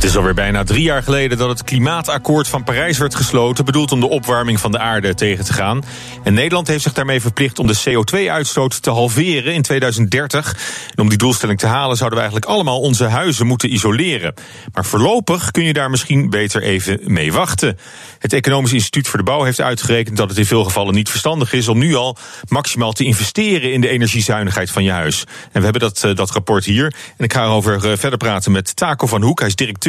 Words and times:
Het 0.00 0.08
is 0.08 0.16
alweer 0.16 0.34
bijna 0.34 0.64
drie 0.64 0.82
jaar 0.82 1.02
geleden 1.02 1.38
dat 1.38 1.48
het 1.48 1.64
klimaatakkoord 1.64 2.48
van 2.48 2.64
Parijs 2.64 2.98
werd 2.98 3.14
gesloten, 3.14 3.64
bedoeld 3.64 3.92
om 3.92 4.00
de 4.00 4.08
opwarming 4.08 4.60
van 4.60 4.72
de 4.72 4.78
aarde 4.78 5.14
tegen 5.14 5.44
te 5.44 5.52
gaan. 5.52 5.84
En 6.24 6.34
Nederland 6.34 6.68
heeft 6.68 6.82
zich 6.82 6.92
daarmee 6.92 7.20
verplicht 7.20 7.58
om 7.58 7.66
de 7.66 7.80
CO2-uitstoot 7.88 8.82
te 8.82 8.90
halveren 8.90 9.54
in 9.54 9.62
2030. 9.62 10.56
En 10.94 11.02
om 11.02 11.08
die 11.08 11.18
doelstelling 11.18 11.58
te 11.58 11.66
halen 11.66 11.96
zouden 11.96 12.18
we 12.18 12.24
eigenlijk 12.24 12.52
allemaal 12.52 12.80
onze 12.80 13.04
huizen 13.04 13.46
moeten 13.46 13.72
isoleren. 13.72 14.34
Maar 14.72 14.84
voorlopig 14.84 15.50
kun 15.50 15.64
je 15.64 15.72
daar 15.72 15.90
misschien 15.90 16.30
beter 16.30 16.62
even 16.62 17.00
mee 17.04 17.32
wachten. 17.32 17.78
Het 18.18 18.32
Economisch 18.32 18.72
Instituut 18.72 19.08
voor 19.08 19.18
de 19.18 19.24
Bouw 19.24 19.42
heeft 19.42 19.60
uitgerekend 19.60 20.16
dat 20.16 20.28
het 20.28 20.38
in 20.38 20.46
veel 20.46 20.64
gevallen 20.64 20.94
niet 20.94 21.08
verstandig 21.08 21.52
is 21.52 21.68
om 21.68 21.78
nu 21.78 21.94
al 21.94 22.16
maximaal 22.48 22.92
te 22.92 23.04
investeren 23.04 23.72
in 23.72 23.80
de 23.80 23.88
energiezuinigheid 23.88 24.70
van 24.70 24.84
je 24.84 24.90
huis. 24.90 25.24
En 25.24 25.58
we 25.58 25.62
hebben 25.62 25.80
dat, 25.80 26.04
eh, 26.04 26.14
dat 26.14 26.30
rapport 26.30 26.64
hier. 26.64 26.94
En 27.16 27.24
ik 27.24 27.32
ga 27.32 27.44
erover 27.44 27.90
eh, 27.90 27.96
verder 27.98 28.18
praten 28.18 28.52
met 28.52 28.76
Taco 28.76 29.06
van 29.06 29.22
Hoek. 29.22 29.38
Hij 29.38 29.48
is 29.48 29.54
directeur 29.54 29.88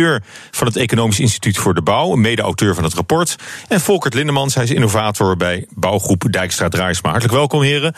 van 0.51 0.67
het 0.67 0.75
Economisch 0.75 1.19
Instituut 1.19 1.57
voor 1.57 1.73
de 1.73 1.81
Bouw, 1.81 2.15
mede-auteur 2.15 2.75
van 2.75 2.83
het 2.83 2.93
rapport. 2.93 3.35
En 3.67 3.81
Volkert 3.81 4.13
Lindemans, 4.13 4.55
hij 4.55 4.63
is 4.63 4.71
innovator 4.71 5.37
bij 5.37 5.65
bouwgroep 5.69 6.27
Dijkstra 6.29 6.69
Draaisma. 6.69 7.09
Hartelijk 7.09 7.37
welkom, 7.37 7.61
heren. 7.61 7.95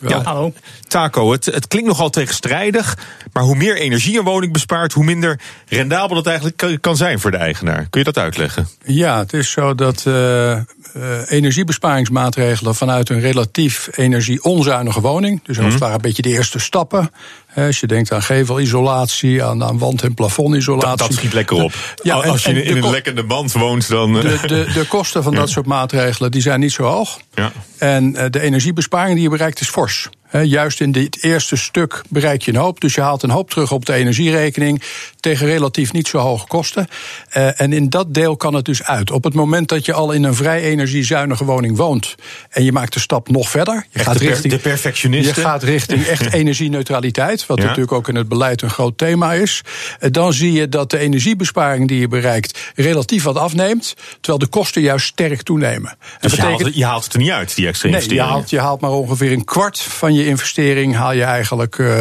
Ja, 0.00 0.22
hallo. 0.22 0.52
Taco, 0.88 1.32
het, 1.32 1.44
het 1.44 1.68
klinkt 1.68 1.88
nogal 1.88 2.10
tegenstrijdig, 2.10 2.98
maar 3.32 3.42
hoe 3.42 3.56
meer 3.56 3.76
energie 3.76 4.18
een 4.18 4.24
woning 4.24 4.52
bespaart, 4.52 4.92
hoe 4.92 5.04
minder 5.04 5.40
rendabel 5.68 6.16
het 6.16 6.26
eigenlijk 6.26 6.78
kan 6.80 6.96
zijn 6.96 7.20
voor 7.20 7.30
de 7.30 7.36
eigenaar. 7.36 7.86
Kun 7.90 8.00
je 8.00 8.12
dat 8.12 8.18
uitleggen? 8.18 8.68
Ja, 8.84 9.18
het 9.18 9.32
is 9.32 9.50
zo 9.50 9.74
dat 9.74 10.04
uh, 10.08 10.60
uh, 10.96 11.02
energiebesparingsmaatregelen 11.28 12.74
vanuit 12.74 13.08
een 13.08 13.20
relatief 13.20 13.88
energie-onzuinige 13.94 15.00
woning, 15.00 15.40
dus 15.44 15.58
als 15.58 15.72
het 15.72 15.82
ware 15.82 15.94
een 15.94 16.00
beetje 16.00 16.22
de 16.22 16.28
eerste 16.28 16.58
stappen, 16.58 17.10
als 17.54 17.80
je 17.80 17.86
denkt 17.86 18.12
aan 18.12 18.22
gevelisolatie, 18.22 19.44
aan, 19.44 19.64
aan 19.64 19.78
wand- 19.78 20.02
en 20.02 20.14
plafondisolatie. 20.14 20.88
Dat, 20.88 20.98
dat 20.98 21.12
schiet 21.12 21.32
lekker 21.32 21.62
op. 21.62 21.72
Ja, 22.02 22.22
en, 22.22 22.30
Als 22.30 22.44
je 22.44 22.62
in 22.62 22.76
een 22.76 22.90
lekkende 22.90 23.24
band 23.24 23.52
woont, 23.52 23.88
dan. 23.88 24.12
De, 24.12 24.38
de, 24.46 24.66
de 24.74 24.86
kosten 24.88 25.22
van 25.22 25.34
dat 25.34 25.48
soort 25.56 25.66
maatregelen 25.66 26.30
die 26.30 26.42
zijn 26.42 26.60
niet 26.60 26.72
zo 26.72 26.82
hoog. 26.82 27.18
Ja. 27.34 27.52
En 27.78 28.12
de 28.12 28.40
energiebesparing 28.40 29.14
die 29.14 29.22
je 29.22 29.30
bereikt 29.30 29.60
is 29.60 29.68
fors. 29.68 30.08
He, 30.26 30.40
juist 30.40 30.80
in 30.80 30.92
dit 30.92 31.22
eerste 31.22 31.56
stuk 31.56 32.02
bereik 32.08 32.42
je 32.42 32.50
een 32.50 32.56
hoop. 32.56 32.80
Dus 32.80 32.94
je 32.94 33.00
haalt 33.00 33.22
een 33.22 33.30
hoop 33.30 33.50
terug 33.50 33.72
op 33.72 33.86
de 33.86 33.92
energierekening. 33.92 34.82
Tegen 35.20 35.46
relatief 35.46 35.92
niet 35.92 36.08
zo 36.08 36.18
hoge 36.18 36.46
kosten. 36.46 36.86
Uh, 37.36 37.60
en 37.60 37.72
in 37.72 37.88
dat 37.88 38.14
deel 38.14 38.36
kan 38.36 38.54
het 38.54 38.64
dus 38.64 38.82
uit. 38.82 39.10
Op 39.10 39.24
het 39.24 39.34
moment 39.34 39.68
dat 39.68 39.84
je 39.84 39.92
al 39.92 40.12
in 40.12 40.24
een 40.24 40.34
vrij 40.34 40.62
energiezuinige 40.62 41.44
woning 41.44 41.76
woont. 41.76 42.14
en 42.50 42.64
je 42.64 42.72
maakt 42.72 42.92
de 42.92 43.00
stap 43.00 43.28
nog 43.28 43.50
verder. 43.50 43.86
Je 43.90 43.98
gaat 43.98 44.18
de, 44.18 44.26
richting, 44.26 44.52
de 44.52 44.58
perfectionisten. 44.58 45.34
Je 45.34 45.40
gaat 45.40 45.62
richting 45.62 46.04
echt 46.04 46.32
energieneutraliteit. 46.42 47.46
Wat 47.46 47.58
ja. 47.58 47.64
natuurlijk 47.64 47.92
ook 47.92 48.08
in 48.08 48.14
het 48.14 48.28
beleid 48.28 48.62
een 48.62 48.70
groot 48.70 48.98
thema 48.98 49.32
is. 49.32 49.62
Uh, 50.00 50.10
dan 50.10 50.32
zie 50.32 50.52
je 50.52 50.68
dat 50.68 50.90
de 50.90 50.98
energiebesparing 50.98 51.88
die 51.88 52.00
je 52.00 52.08
bereikt. 52.08 52.72
relatief 52.74 53.22
wat 53.22 53.36
afneemt. 53.36 53.94
terwijl 54.20 54.38
de 54.38 54.46
kosten 54.46 54.82
juist 54.82 55.06
sterk 55.06 55.42
toenemen. 55.42 55.96
Dus 56.20 56.30
je, 56.30 56.36
betekent, 56.36 56.62
haalt, 56.62 56.74
je, 56.74 56.84
haalt, 56.84 57.04
het 57.04 57.12
er 57.12 57.18
niet 57.18 57.30
uit, 57.30 57.54
die 57.54 57.66
extra 57.66 57.88
nee, 57.88 58.08
je 58.08 58.20
haalt, 58.20 58.50
je 58.50 58.60
haalt 58.60 58.80
maar 58.80 58.90
ongeveer 58.90 59.32
een 59.32 59.44
kwart 59.44 59.80
van 59.80 60.14
je 60.16 60.26
investering 60.26 60.94
haal 60.94 61.12
je 61.12 61.22
eigenlijk 61.22 61.78
uh, 61.78 61.98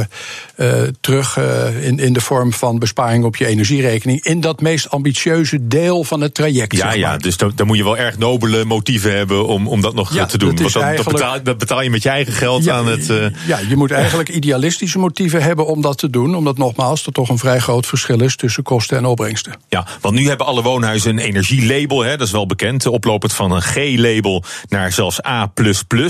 uh, 0.57 0.81
terug 1.01 1.37
uh, 1.37 1.85
in, 1.85 1.99
in 1.99 2.13
de 2.13 2.21
vorm 2.21 2.53
van 2.53 2.79
besparing 2.79 3.23
op 3.23 3.35
je 3.35 3.45
energierekening. 3.45 4.23
In 4.23 4.41
dat 4.41 4.61
meest 4.61 4.89
ambitieuze 4.89 5.67
deel 5.67 6.03
van 6.03 6.21
het 6.21 6.33
traject. 6.33 6.71
Ja, 6.71 6.77
zeg 6.77 6.87
maar. 6.87 6.97
ja 6.97 7.17
dus 7.17 7.37
dan, 7.37 7.51
dan, 7.55 7.67
moet 7.67 7.77
je 7.77 7.83
wel 7.83 7.97
erg 7.97 8.17
nobele 8.17 8.65
motieven 8.65 9.17
hebben 9.17 9.47
om, 9.47 9.67
om 9.67 9.81
dat 9.81 9.95
nog 9.95 10.13
ja, 10.13 10.25
te 10.25 10.37
doen. 10.37 10.55
Dat, 10.55 10.71
Want 10.71 10.97
dat, 10.97 11.05
betaal, 11.05 11.43
dat, 11.43 11.57
betaal, 11.57 11.81
je 11.81 11.89
met 11.89 12.03
je 12.03 12.09
eigen 12.09 12.33
geld 12.33 12.63
ja, 12.63 12.75
aan 12.75 12.87
het. 12.87 13.05
Ja, 13.47 13.59
je 13.69 13.75
moet 13.75 13.91
eigenlijk 13.91 14.29
idealistische 14.29 14.99
motieven 14.99 15.43
hebben 15.43 15.67
om 15.67 15.81
dat 15.81 15.97
te 15.97 16.09
doen. 16.09 16.35
Omdat 16.35 16.57
nogmaals 16.57 17.05
er 17.05 17.11
toch 17.11 17.29
een 17.29 17.37
vrij 17.37 17.59
groot 17.59 17.85
verschil 17.85 18.21
is 18.21 18.35
tussen 18.35 18.63
kosten 18.63 18.97
en 18.97 19.05
opbrengsten. 19.05 19.53
Ja, 19.69 19.87
want 20.01 20.15
nu 20.15 20.27
hebben 20.27 20.45
alle 20.45 20.61
woonhuizen 20.61 21.11
een 21.11 21.19
energielabel. 21.19 22.03
Hè, 22.03 22.17
dat 22.17 22.27
is 22.27 22.33
wel 22.33 22.45
bekend. 22.45 22.85
Oplopend 22.85 23.33
van 23.33 23.51
een 23.51 23.61
G-label 23.61 24.43
naar 24.69 24.91
zelfs 24.91 25.25
A. 25.25 25.51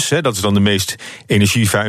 Hè, 0.10 0.22
dat 0.22 0.36
is 0.36 0.42
dan 0.42 0.54
de 0.54 0.60
meest 0.60 0.96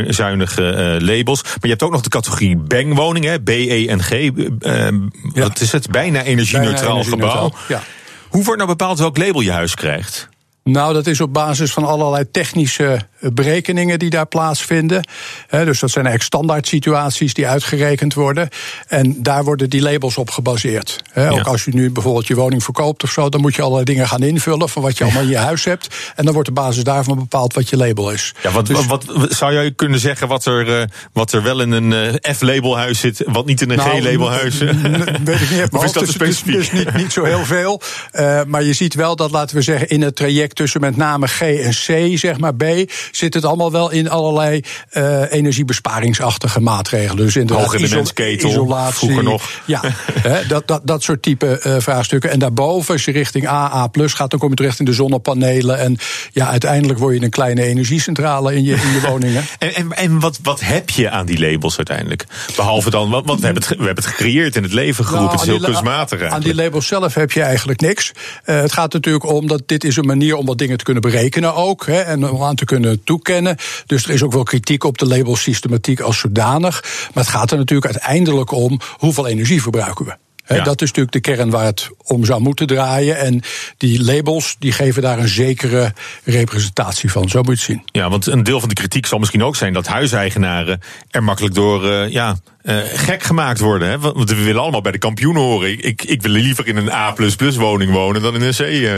energiezuinige 0.06 0.98
uh, 1.00 1.08
labels. 1.08 1.42
Maar 1.42 1.58
je 1.60 1.68
hebt 1.68 1.82
ook 1.82 1.90
nog 1.90 2.00
de 2.00 2.08
categorie 2.08 2.56
Bang-woningen, 2.56 3.42
B, 3.42 3.48
E 3.48 3.86
en 3.86 4.02
G. 4.02 4.10
Uh, 4.10 4.30
ja. 4.60 4.90
Wat 5.34 5.60
is 5.60 5.72
het? 5.72 5.90
Bijna 5.90 6.22
energie-neutraal 6.22 7.04
gebouw. 7.04 7.52
Ja. 7.68 7.82
Hoe 8.28 8.44
wordt 8.44 8.62
nou 8.62 8.76
bepaald 8.76 8.98
welk 8.98 9.18
label 9.18 9.40
je 9.40 9.52
huis 9.52 9.74
krijgt? 9.74 10.28
Nou, 10.66 10.92
dat 10.92 11.06
is 11.06 11.20
op 11.20 11.32
basis 11.32 11.72
van 11.72 11.84
allerlei 11.84 12.30
technische 12.30 12.98
berekeningen 13.20 13.98
die 13.98 14.10
daar 14.10 14.26
plaatsvinden. 14.26 15.08
Dus 15.50 15.80
dat 15.80 15.90
zijn 15.90 16.06
eigenlijk 16.06 16.22
standaard 16.22 16.66
situaties 16.66 17.34
die 17.34 17.48
uitgerekend 17.48 18.14
worden. 18.14 18.48
En 18.88 19.22
daar 19.22 19.44
worden 19.44 19.70
die 19.70 19.82
labels 19.82 20.16
op 20.16 20.30
gebaseerd. 20.30 21.02
Ja. 21.14 21.28
Ook 21.28 21.46
als 21.46 21.64
je 21.64 21.74
nu 21.74 21.90
bijvoorbeeld 21.90 22.26
je 22.26 22.34
woning 22.34 22.64
verkoopt 22.64 23.02
of 23.02 23.10
zo, 23.10 23.28
dan 23.28 23.40
moet 23.40 23.54
je 23.54 23.62
allerlei 23.62 23.84
dingen 23.84 24.08
gaan 24.08 24.22
invullen 24.22 24.68
van 24.68 24.82
wat 24.82 24.98
je 24.98 25.04
allemaal 25.04 25.22
in 25.22 25.28
je 25.28 25.36
huis 25.36 25.64
hebt. 25.64 25.94
En 26.14 26.24
dan 26.24 26.34
wordt 26.34 26.48
op 26.48 26.54
basis 26.54 26.84
daarvan 26.84 27.18
bepaald 27.18 27.54
wat 27.54 27.68
je 27.68 27.76
label 27.76 28.10
is. 28.10 28.34
Ja, 28.42 28.50
wat, 28.50 28.66
dus, 28.66 28.86
wat, 28.86 29.04
zou 29.28 29.52
jij 29.52 29.72
kunnen 29.72 30.00
zeggen 30.00 30.28
wat 30.28 30.44
er, 30.44 30.90
wat 31.12 31.32
er 31.32 31.42
wel 31.42 31.60
in 31.60 31.70
een 31.70 32.18
F-labelhuis 32.34 33.00
zit, 33.00 33.22
wat 33.26 33.46
niet 33.46 33.60
in 33.60 33.70
een 33.70 33.76
nou, 33.76 34.00
G-labelhuis? 34.00 34.58
Weet 34.58 35.40
ik 35.40 35.50
niet. 35.50 35.72
of 35.76 35.84
is 35.84 35.92
dat 35.92 36.04
dus, 36.04 36.14
specifiek? 36.14 36.54
Dus, 36.54 36.70
dus 36.70 36.84
niet, 36.84 36.94
niet 36.94 37.12
zo 37.12 37.24
heel 37.24 37.44
veel. 37.44 37.80
Uh, 38.12 38.40
maar 38.46 38.62
je 38.62 38.72
ziet 38.72 38.94
wel 38.94 39.16
dat, 39.16 39.30
laten 39.30 39.56
we 39.56 39.62
zeggen, 39.62 39.88
in 39.88 40.02
het 40.02 40.16
traject 40.16 40.55
tussen 40.56 40.80
met 40.80 40.96
name 40.96 41.26
G 41.26 41.40
en 41.40 41.70
C, 41.70 42.18
zeg 42.18 42.38
maar 42.38 42.54
B, 42.54 42.64
zit 43.10 43.34
het 43.34 43.44
allemaal 43.44 43.72
wel 43.72 43.90
in 43.90 44.10
allerlei 44.10 44.60
uh, 44.92 45.32
energiebesparingsachtige 45.32 46.60
maatregelen. 46.60 47.24
Dus 47.24 47.36
in 47.36 47.46
de 47.46 48.38
isolatie. 48.38 48.94
Vroeger 48.94 49.24
nog. 49.24 49.44
Ja, 49.64 49.80
hè, 50.12 50.46
dat, 50.46 50.66
dat, 50.68 50.80
dat 50.84 51.02
soort 51.02 51.22
type 51.22 51.60
uh, 51.66 51.76
vraagstukken. 51.78 52.30
En 52.30 52.38
daarboven, 52.38 52.92
als 52.92 53.04
je 53.04 53.12
richting 53.12 53.46
A, 53.46 53.72
A 53.72 53.88
gaat, 53.92 54.30
dan 54.30 54.38
kom 54.38 54.50
je 54.50 54.54
terecht 54.54 54.78
in 54.78 54.84
de 54.84 54.92
zonnepanelen. 54.92 55.78
En 55.78 55.96
ja, 56.32 56.48
uiteindelijk 56.48 56.98
word 56.98 57.16
je 57.16 57.22
een 57.22 57.30
kleine 57.30 57.62
energiecentrale 57.62 58.54
in 58.54 58.64
je, 58.64 58.74
in 58.74 58.92
je 58.92 59.00
woningen. 59.08 59.44
en 59.58 59.86
en, 59.90 59.92
en 59.92 60.20
wat, 60.20 60.38
wat 60.42 60.60
heb 60.60 60.90
je 60.90 61.10
aan 61.10 61.26
die 61.26 61.38
labels 61.38 61.76
uiteindelijk? 61.76 62.24
Behalve 62.56 62.90
dan, 62.90 63.10
want 63.10 63.40
we 63.40 63.44
hebben 63.44 63.62
het, 63.62 63.68
we 63.68 63.84
hebben 63.84 64.04
het 64.04 64.12
gecreëerd 64.12 64.56
in 64.56 64.62
het 64.62 64.72
leven 64.72 65.04
geroepen. 65.04 65.36
Nou, 65.36 65.40
het 65.40 65.48
is 65.48 65.56
heel 65.56 65.66
kunstmatig. 65.66 66.22
Aan 66.22 66.40
die 66.40 66.54
labels 66.54 66.86
zelf 66.86 67.14
heb 67.14 67.32
je 67.32 67.42
eigenlijk 67.42 67.80
niks. 67.80 68.12
Uh, 68.44 68.60
het 68.60 68.72
gaat 68.72 68.92
natuurlijk 68.92 69.24
om 69.24 69.46
dat 69.46 69.62
dit 69.66 69.84
is 69.84 69.96
een 69.96 70.06
manier 70.06 70.36
om 70.36 70.45
wat 70.46 70.58
dingen 70.58 70.78
te 70.78 70.84
kunnen 70.84 71.02
berekenen 71.02 71.54
ook. 71.54 71.86
Hè, 71.86 72.00
en 72.00 72.30
om 72.30 72.42
aan 72.42 72.54
te 72.54 72.64
kunnen 72.64 73.04
toekennen. 73.04 73.56
Dus 73.86 74.04
er 74.04 74.10
is 74.10 74.22
ook 74.22 74.32
wel 74.32 74.42
kritiek 74.42 74.84
op 74.84 74.98
de 74.98 75.06
labelsystematiek 75.06 76.00
als 76.00 76.18
zodanig. 76.18 76.82
Maar 77.14 77.24
het 77.24 77.32
gaat 77.32 77.50
er 77.50 77.58
natuurlijk 77.58 77.92
uiteindelijk 77.92 78.50
om 78.50 78.80
hoeveel 78.96 79.26
energie 79.26 79.62
verbruiken 79.62 80.04
we. 80.04 80.16
Ja. 80.54 80.64
Dat 80.64 80.82
is 80.82 80.88
natuurlijk 80.88 81.12
de 81.12 81.20
kern 81.20 81.50
waar 81.50 81.64
het 81.64 81.90
om 82.04 82.24
zou 82.24 82.40
moeten 82.40 82.66
draaien. 82.66 83.18
En 83.18 83.42
die 83.76 84.04
labels 84.04 84.56
die 84.58 84.72
geven 84.72 85.02
daar 85.02 85.18
een 85.18 85.28
zekere 85.28 85.92
representatie 86.24 87.10
van. 87.10 87.28
Zo 87.28 87.42
moet 87.42 87.46
je 87.46 87.52
het 87.52 87.60
zien. 87.60 87.82
Ja, 88.02 88.10
want 88.10 88.26
een 88.26 88.42
deel 88.42 88.60
van 88.60 88.68
de 88.68 88.74
kritiek 88.74 89.06
zal 89.06 89.18
misschien 89.18 89.42
ook 89.42 89.56
zijn 89.56 89.72
dat 89.72 89.86
huiseigenaren 89.86 90.80
er 91.10 91.22
makkelijk 91.22 91.54
door 91.54 91.84
uh, 91.84 92.08
ja, 92.08 92.36
uh, 92.66 92.76
gek 92.84 93.22
gemaakt 93.22 93.60
worden. 93.60 93.88
Hè? 93.88 93.98
Want 93.98 94.30
we 94.30 94.42
willen 94.42 94.62
allemaal 94.62 94.80
bij 94.80 94.92
de 94.92 94.98
kampioen 94.98 95.36
horen. 95.36 95.84
Ik, 95.84 96.02
ik 96.02 96.22
wil 96.22 96.30
liever 96.30 96.66
in 96.66 96.76
een 96.76 96.90
A 96.90 97.14
woning 97.56 97.92
wonen 97.92 98.22
dan 98.22 98.34
in 98.34 98.42
een 98.42 98.52
C. 98.52 98.60
Uh. 98.60 98.90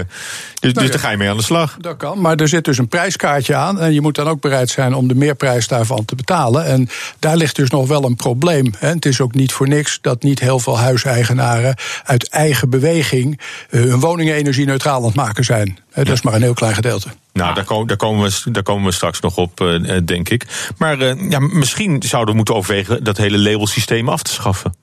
Dus, 0.61 0.73
nou, 0.73 0.87
dus 0.87 0.91
daar 0.91 1.05
ga 1.05 1.11
je 1.11 1.17
mee 1.17 1.31
aan 1.31 1.37
de 1.37 1.43
slag. 1.43 1.77
Dat 1.81 1.97
kan, 1.97 2.21
maar 2.21 2.37
er 2.37 2.49
zit 2.49 2.65
dus 2.65 2.79
een 2.79 2.89
prijskaartje 2.89 3.55
aan. 3.55 3.81
En 3.81 3.95
je 3.95 4.01
moet 4.01 4.15
dan 4.15 4.29
ook 4.29 4.41
bereid 4.41 4.71
zijn 4.71 4.95
om 4.95 5.09
de 5.09 5.15
meerprijs 5.15 5.69
daarvan 5.69 6.05
te 6.05 6.15
betalen. 6.15 6.65
En 6.65 6.89
daar 7.19 7.37
ligt 7.37 7.57
dus 7.57 7.71
nog 7.71 7.89
wel 7.89 8.05
een 8.05 8.17
probleem. 8.17 8.73
Hè? 8.79 8.89
Het 8.89 9.07
is 9.07 9.21
ook 9.21 9.35
niet 9.35 9.53
voor 9.53 9.69
niks 9.69 9.99
dat 10.01 10.23
niet 10.23 10.41
heel 10.41 10.59
veel 10.59 10.79
huiseigenaren 10.79 11.77
uit 12.05 12.29
eigen 12.29 12.71
beweging 12.71 13.41
hun 13.69 14.01
woningen 14.01 14.35
energie-neutraal 14.35 14.97
aan 14.97 15.05
het 15.05 15.15
maken 15.15 15.45
zijn. 15.45 15.79
Dat 15.95 16.09
is 16.09 16.23
maar 16.23 16.35
een 16.35 16.43
heel 16.43 16.55
klein 16.55 16.75
gedeelte. 16.75 17.09
Nou, 17.39 17.55
daar 17.55 17.65
komen, 17.65 17.87
daar, 17.87 17.97
komen 17.97 18.31
we, 18.31 18.51
daar 18.51 18.63
komen 18.63 18.85
we 18.85 18.93
straks 18.93 19.21
nog 19.21 19.37
op, 19.37 19.61
uh, 19.61 19.99
denk 20.05 20.29
ik. 20.29 20.73
Maar 20.79 20.99
uh, 21.01 21.31
ja, 21.31 21.39
misschien 21.39 22.03
zouden 22.03 22.31
we 22.31 22.37
moeten 22.37 22.55
overwegen 22.55 23.05
dat 23.05 23.17
hele 23.17 23.39
labelsysteem 23.39 24.09
af 24.09 24.23
te 24.23 24.33
schaffen. 24.33 24.75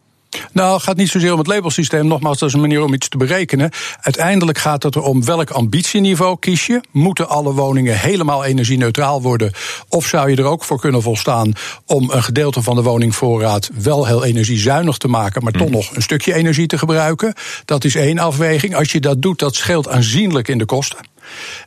Nou, 0.52 0.74
het 0.74 0.84
gaat 0.84 0.96
niet 0.96 1.10
zozeer 1.10 1.32
om 1.32 1.38
het 1.38 1.48
labelsysteem. 1.48 2.08
Nogmaals, 2.08 2.40
dat 2.40 2.50
is 2.50 2.56
een 2.56 2.62
manier 2.62 2.84
om 2.84 2.94
iets 2.94 3.10
te 3.10 3.18
berekenen. 3.18 3.72
Uiteindelijk 4.02 4.58
gaat 4.58 4.84
het 4.84 4.96
erom 4.96 5.26
welk 5.26 5.50
ambitieniveau 5.50 6.38
kies 6.40 6.66
je. 6.66 6.82
Moeten 6.92 7.30
alle 7.30 7.54
woningen 7.54 8.00
helemaal 8.00 8.46
energie-neutraal 8.46 9.22
worden? 9.22 9.52
Of 9.90 10.06
zou 10.06 10.30
je 10.30 10.36
er 10.36 10.44
ook 10.44 10.64
voor 10.64 10.80
kunnen 10.80 11.02
volstaan 11.02 11.54
om 11.86 12.12
een 12.12 12.24
gedeelte 12.24 12.62
van 12.62 12.76
de 12.76 12.82
woningvoorraad 12.82 13.70
wel 13.74 14.06
heel 14.06 14.26
energiezuinig 14.26 14.98
te 14.98 15.08
maken, 15.08 15.44
maar 15.44 15.52
toch 15.52 15.70
nog 15.70 15.96
een 15.96 16.02
stukje 16.02 16.34
energie 16.34 16.68
te 16.68 16.78
gebruiken? 16.78 17.34
Dat 17.66 17.84
is 17.84 17.96
één 17.96 18.20
afweging. 18.20 18.76
Als 18.76 18.92
je 18.92 19.00
dat 19.00 19.22
doet, 19.22 19.40
dat 19.40 19.56
scheelt 19.56 19.90
aanzienlijk 19.90 20.48
in 20.48 20.58
de 20.58 20.66
kosten. 20.66 21.14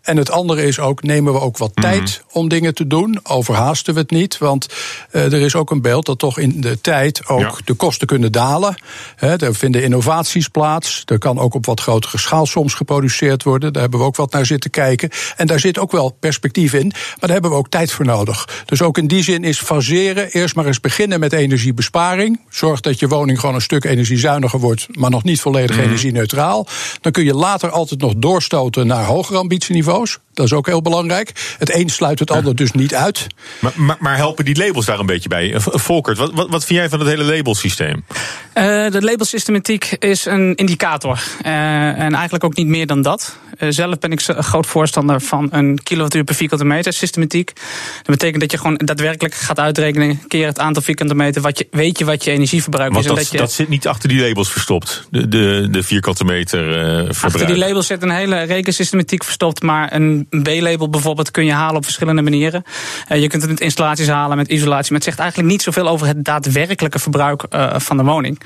En 0.02 0.16
het 0.16 0.30
andere 0.30 0.62
is 0.66 0.78
ook, 0.78 1.02
nemen 1.02 1.32
we 1.32 1.40
ook 1.40 1.58
wat 1.58 1.70
Mhm. 1.76 1.86
tijd 1.86 2.22
om 2.32 2.48
dingen 2.48 2.74
te 2.74 2.86
doen? 2.86 3.20
Overhaasten 3.22 3.94
we 3.94 4.00
het 4.00 4.10
niet? 4.10 4.38
Want 4.38 4.66
eh, 5.10 5.24
er 5.32 5.40
is 5.40 5.54
ook 5.54 5.70
een 5.70 5.82
beeld 5.82 6.06
dat 6.06 6.18
toch 6.18 6.38
in 6.38 6.60
de 6.60 6.80
tijd 6.80 7.26
ook 7.28 7.40
Ja. 7.40 7.52
de 7.64 7.74
kosten 7.74 8.06
kunnen 8.06 8.32
dalen. 8.32 8.74
Hè, 9.16 9.36
er 9.36 9.54
vinden 9.54 9.82
innovaties 9.82 10.48
plaats. 10.48 11.02
Er 11.04 11.18
kan 11.18 11.38
ook 11.38 11.54
op 11.54 11.66
wat 11.66 11.80
grotere 11.80 12.18
schaal 12.18 12.46
soms 12.46 12.74
geproduceerd 12.74 13.42
worden. 13.42 13.72
Daar 13.72 13.82
hebben 13.82 14.00
we 14.00 14.06
ook 14.06 14.16
wat 14.16 14.32
naar 14.32 14.46
zitten 14.46 14.70
kijken. 14.70 15.10
En 15.36 15.46
daar 15.46 15.60
zit 15.60 15.78
ook 15.78 15.92
wel 15.92 16.10
perspectief 16.20 16.72
in. 16.72 16.86
Maar 16.88 17.16
daar 17.20 17.30
hebben 17.30 17.50
we 17.50 17.56
ook 17.56 17.68
tijd 17.68 17.92
voor 17.92 18.04
nodig. 18.04 18.48
Dus 18.64 18.82
ook 18.82 18.98
in 18.98 19.06
die 19.06 19.22
zin 19.22 19.44
is 19.44 19.58
faseren. 19.60 20.30
Eerst 20.30 20.54
maar 20.54 20.66
eens 20.66 20.80
beginnen 20.80 21.20
met 21.20 21.32
energiebesparing. 21.32 22.40
Zorg 22.48 22.80
dat 22.80 22.98
je 22.98 23.08
woning 23.08 23.40
gewoon 23.40 23.54
een 23.54 23.60
stuk 23.60 23.84
energiezuiniger 23.84 24.60
wordt. 24.60 24.86
Maar 24.90 25.10
nog 25.10 25.22
niet 25.24 25.40
volledig 25.40 25.76
Mhm. 25.76 25.84
energie-neutraal. 25.84 26.66
Dan 27.00 27.12
kun 27.12 27.24
je 27.24 27.34
later 27.34 27.70
altijd 27.70 28.00
nog 28.00 28.12
doorstoten 28.16 28.86
naar 28.86 29.04
hogere 29.04 29.38
ambitieniveaus. 29.48 30.18
Dat 30.32 30.46
is 30.46 30.52
ook 30.52 30.66
heel 30.66 30.82
belangrijk. 30.82 31.32
Het 31.58 31.74
een 31.74 31.88
sluit 31.88 32.18
het 32.18 32.30
ander 32.30 32.56
dus 32.56 32.72
niet 32.72 32.94
uit. 32.94 33.26
Maar, 33.58 33.72
maar, 33.74 33.96
maar 33.98 34.16
helpen 34.16 34.44
die 34.44 34.56
labels 34.56 34.86
daar 34.86 34.98
een 34.98 35.06
beetje 35.06 35.28
bij? 35.28 35.54
Eh, 35.54 35.60
Volkert, 35.60 36.18
wat, 36.18 36.32
wat, 36.32 36.50
wat 36.50 36.64
vind 36.64 36.78
jij 36.78 36.88
van 36.88 36.98
het 36.98 37.08
hele 37.08 37.24
labelsysteem? 37.24 38.04
Eh, 38.52 38.90
de 38.90 39.02
labelsystematiek 39.02 39.96
is 39.98 40.24
een 40.24 40.54
indicator. 40.54 41.20
Eh, 41.42 41.52
en 41.98 42.14
eigenlijk 42.14 42.44
ook 42.44 42.56
niet 42.56 42.66
meer 42.66 42.86
dan 42.86 43.02
dat. 43.02 43.38
Eh, 43.58 43.68
zelf 43.70 43.98
ben 43.98 44.12
ik 44.12 44.20
groot 44.22 44.66
voorstander 44.66 45.20
van 45.20 45.48
een 45.50 45.82
kilowattuur 45.82 46.24
per 46.24 46.34
vierkante 46.34 46.64
meter 46.64 46.92
systematiek. 46.92 47.52
Dat 47.96 48.06
betekent 48.06 48.40
dat 48.40 48.50
je 48.50 48.58
gewoon 48.58 48.80
daadwerkelijk 48.84 49.34
gaat 49.34 49.58
uitrekenen... 49.58 50.20
keer 50.28 50.46
het 50.46 50.58
aantal 50.58 50.82
vierkante 50.82 51.14
meter, 51.14 51.42
wat 51.42 51.58
je, 51.58 51.66
weet 51.70 51.98
je 51.98 52.04
wat 52.04 52.24
je 52.24 52.30
energieverbruik 52.30 52.92
Want 52.92 53.04
is. 53.04 53.10
En 53.10 53.16
dat, 53.16 53.24
dat 53.24 53.32
je, 53.32 53.38
dat 53.38 53.52
zit 53.52 53.68
niet 53.68 53.86
achter 53.86 54.08
die 54.08 54.20
labels 54.20 54.50
verstopt, 54.50 55.06
de, 55.10 55.28
de, 55.28 55.68
de 55.70 55.82
vierkante 55.82 56.24
meter 56.24 56.58
eh 56.58 56.94
verbruik. 56.94 57.22
Achter 57.22 57.46
die 57.46 57.56
labels 57.56 57.86
zit 57.86 58.02
een 58.02 58.10
hele 58.10 58.42
rekensystematiek 58.42 59.24
verstopt. 59.24 59.36
Maar 59.62 59.94
een 59.94 60.26
B-label 60.42 60.88
bijvoorbeeld 60.88 61.30
kun 61.30 61.44
je 61.44 61.52
halen 61.52 61.76
op 61.76 61.84
verschillende 61.84 62.22
manieren. 62.22 62.62
Eh, 63.06 63.20
je 63.20 63.28
kunt 63.28 63.42
het 63.42 63.50
met 63.50 63.60
installaties 63.60 64.08
halen, 64.08 64.36
met 64.36 64.48
isolatie. 64.48 64.92
Maar 64.92 65.00
het 65.00 65.08
zegt 65.08 65.18
eigenlijk 65.18 65.50
niet 65.50 65.62
zoveel 65.62 65.88
over 65.88 66.06
het 66.06 66.24
daadwerkelijke 66.24 66.98
verbruik 66.98 67.42
eh, 67.42 67.74
van 67.78 67.96
de 67.96 68.02
woning. 68.02 68.40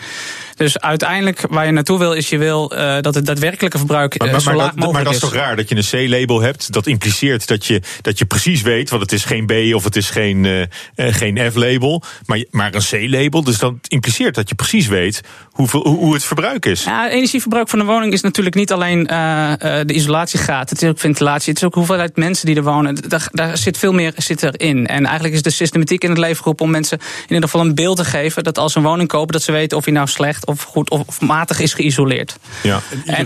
Dus 0.56 0.80
uiteindelijk 0.80 1.44
waar 1.50 1.66
je 1.66 1.72
naartoe 1.72 1.98
wil, 1.98 2.12
is 2.12 2.28
je 2.28 2.38
wil 2.38 2.72
eh, 2.72 3.00
dat 3.00 3.14
het 3.14 3.26
daadwerkelijke 3.26 3.78
verbruik 3.78 4.18
Maar, 4.18 4.30
maar, 4.30 4.40
zo 4.40 4.46
maar 4.46 4.56
laag 4.56 4.66
dat, 4.66 4.76
mogelijk 4.76 5.04
maar 5.04 5.04
dat 5.04 5.22
is 5.22 5.22
is. 5.22 5.28
toch 5.28 5.46
raar 5.46 5.56
dat 5.56 5.68
je 5.68 5.76
een 5.76 6.08
C-label 6.08 6.40
hebt? 6.40 6.72
Dat 6.72 6.86
impliceert 6.86 7.46
dat 7.48 7.66
je, 7.66 7.82
dat 8.00 8.18
je 8.18 8.24
precies 8.24 8.62
weet, 8.62 8.90
want 8.90 9.02
het 9.02 9.12
is 9.12 9.24
geen 9.24 9.46
B 9.46 9.74
of 9.74 9.84
het 9.84 9.96
is 9.96 10.10
geen, 10.10 10.68
geen 10.96 11.52
F-label, 11.52 12.02
maar, 12.26 12.44
maar 12.50 12.74
een 12.74 13.08
C-label. 13.08 13.44
Dus 13.44 13.58
dat 13.58 13.74
impliceert 13.88 14.34
dat 14.34 14.48
je 14.48 14.54
precies 14.54 14.86
weet 14.86 15.20
hoeveel, 15.62 15.92
hoe, 15.92 15.98
hoe 15.98 16.14
het 16.14 16.24
verbruik 16.24 16.66
is. 16.66 16.84
Ja, 16.84 17.02
het 17.02 17.12
energieverbruik 17.12 17.68
van 17.68 17.78
de 17.78 17.84
woning 17.84 18.12
is 18.12 18.20
natuurlijk 18.20 18.54
niet 18.54 18.72
alleen 18.72 19.06
eh, 19.06 19.52
eh, 19.52 19.86
de 19.86 19.94
isolatiegraad. 19.94 20.70
Het 20.70 20.82
is 20.82 20.88
ook 20.88 20.98
ventilatie. 20.98 21.48
Het 21.48 21.62
is 21.62 21.66
ook 21.66 21.74
hoeveelheid 21.74 22.16
mensen 22.16 22.46
die 22.46 22.56
er 22.56 22.62
wonen. 22.62 22.94
Daar, 23.08 23.28
daar 23.30 23.56
zit 23.56 23.78
veel 23.78 23.92
meer 23.92 24.12
zit 24.16 24.42
erin. 24.42 24.86
En 24.86 25.04
eigenlijk 25.04 25.34
is 25.34 25.42
de 25.42 25.50
systematiek 25.50 26.04
in 26.04 26.10
het 26.10 26.18
leven 26.18 26.36
geroepen 26.36 26.64
om 26.64 26.70
mensen 26.70 26.98
in 26.98 27.34
ieder 27.34 27.48
geval 27.48 27.60
een 27.66 27.74
beeld 27.74 27.96
te 27.96 28.04
geven. 28.04 28.44
Dat 28.44 28.58
als 28.58 28.72
ze 28.72 28.78
een 28.78 28.84
woning 28.84 29.08
kopen, 29.08 29.32
dat 29.32 29.42
ze 29.42 29.52
weten 29.52 29.76
of 29.76 29.84
die 29.84 29.92
nou 29.92 30.06
slecht 30.06 30.46
of 30.46 30.62
goed 30.62 30.90
of, 30.90 31.02
of 31.06 31.20
matig 31.20 31.60
is 31.60 31.74
geïsoleerd. 31.74 32.36
Ja. 32.62 32.80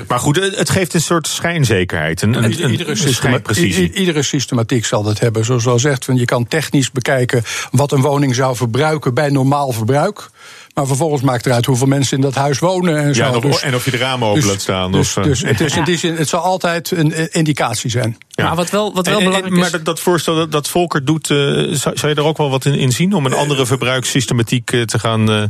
maar 0.08 0.18
goed, 0.18 0.36
het 0.36 0.70
geeft 0.70 0.94
een 0.94 1.00
soort 1.00 1.26
schijnzekerheid. 1.26 2.22
Een, 2.22 2.34
een, 2.34 2.44
een, 2.44 2.70
Iedere, 2.70 2.90
een 2.90 2.96
systema- 2.96 3.40
iedere 3.94 4.22
systematiek 4.22 4.84
zal 4.84 5.02
dat 5.02 5.18
hebben. 5.18 5.44
Zoals 5.44 5.62
je 5.62 5.70
al 5.70 5.78
zegt, 5.78 6.06
je 6.14 6.24
kan 6.24 6.48
technisch 6.48 6.90
bekijken 6.90 7.42
wat 7.70 7.92
een 7.92 8.00
woning 8.00 8.34
zou 8.34 8.56
verbruiken 8.56 9.14
bij 9.14 9.28
normaal 9.28 9.72
verbruik. 9.72 10.30
Maar 10.76 10.86
vervolgens 10.86 11.22
maakt 11.22 11.46
eruit 11.46 11.66
hoeveel 11.66 11.86
mensen 11.86 12.16
in 12.16 12.22
dat 12.22 12.34
huis 12.34 12.58
wonen 12.58 12.96
en 12.96 13.14
zo. 13.14 13.22
Ja, 13.22 13.28
en 13.28 13.36
of- 13.36 13.42
Dus- 13.42 13.60
en 13.60 13.74
of 13.74 13.84
je 13.84 13.90
de 13.90 13.96
ramen 13.96 14.28
open 14.28 14.46
laat 14.46 14.60
staan. 14.60 14.92
Dus, 14.92 15.08
of, 15.08 15.16
eh, 15.16 15.22
dus 15.24 15.40
het, 15.42 15.60
is 15.60 15.76
in 15.76 15.84
die 15.84 15.98
zin, 15.98 16.16
het 16.16 16.28
zal 16.28 16.40
altijd 16.40 16.90
een 16.90 17.12
eh, 17.12 17.24
indicatie 17.30 17.90
zijn. 17.90 18.16
Ja. 18.28 18.44
Maar 18.44 18.56
wat 18.56 18.70
wel, 18.70 18.94
wat 18.94 19.06
wel 19.06 19.14
En- 19.14 19.20
en- 19.20 19.26
belangrijk 19.26 19.56
maar 19.56 19.66
is. 19.66 19.72
dat, 19.72 19.84
dat 19.84 20.00
voorstel 20.00 20.36
dat, 20.36 20.52
dat 20.52 20.68
Volker 20.68 21.04
doet, 21.04 21.30
eh, 21.30 21.36
zou, 21.36 21.76
zou 21.96 22.08
je 22.08 22.14
er 22.14 22.24
ook 22.24 22.36
wel 22.36 22.50
wat 22.50 22.64
in, 22.64 22.74
in 22.74 22.92
zien 22.92 23.12
om 23.14 23.26
een 23.26 23.32
andere 23.34 23.66
verbruikssystematiek 23.66 24.72
eh, 24.72 24.82
te 24.82 24.98
gaan 24.98 25.30
eh, 25.30 25.42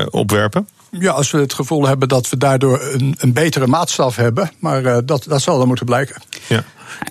eh, 0.00 0.06
opwerpen? 0.10 0.68
Ja, 0.90 1.12
als 1.12 1.30
we 1.30 1.38
het 1.38 1.54
gevoel 1.54 1.86
hebben 1.86 2.08
dat 2.08 2.28
we 2.28 2.36
daardoor 2.36 2.80
een, 2.82 3.14
een 3.18 3.32
betere 3.32 3.66
maatstaf 3.66 4.16
hebben. 4.16 4.50
Maar 4.58 4.84
eh, 4.84 4.98
dat, 5.04 5.24
dat 5.28 5.42
zal 5.42 5.58
dan 5.58 5.66
moeten 5.66 5.86
blijken. 5.86 6.22
Ja. 6.46 6.64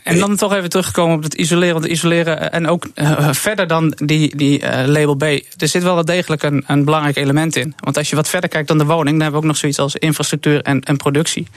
En 0.03 0.19
dan 0.19 0.35
toch 0.35 0.53
even 0.53 0.69
terugkomen 0.69 1.15
op 1.15 1.23
het 1.23 1.33
isoleren. 1.33 1.73
Want 1.73 1.85
isoleren 1.85 2.51
eh, 2.51 2.59
en 2.59 2.67
ook 2.67 2.87
eh, 2.93 3.29
verder 3.31 3.67
dan 3.67 3.93
die, 3.95 4.35
die 4.35 4.61
eh, 4.61 4.87
label 4.87 5.15
B. 5.15 5.23
Er 5.57 5.67
zit 5.67 5.83
wel 5.83 6.05
degelijk 6.05 6.43
een, 6.43 6.63
een 6.67 6.85
belangrijk 6.85 7.15
element 7.15 7.55
in. 7.55 7.73
Want 7.79 7.97
als 7.97 8.09
je 8.09 8.15
wat 8.15 8.29
verder 8.29 8.49
kijkt 8.49 8.67
dan 8.67 8.77
de 8.77 8.85
woning, 8.85 9.09
dan 9.09 9.21
hebben 9.21 9.31
we 9.31 9.37
ook 9.37 9.51
nog 9.51 9.57
zoiets 9.57 9.79
als 9.79 9.95
infrastructuur 9.95 10.61
en, 10.61 10.81
en 10.81 10.97
productie. 10.97 11.47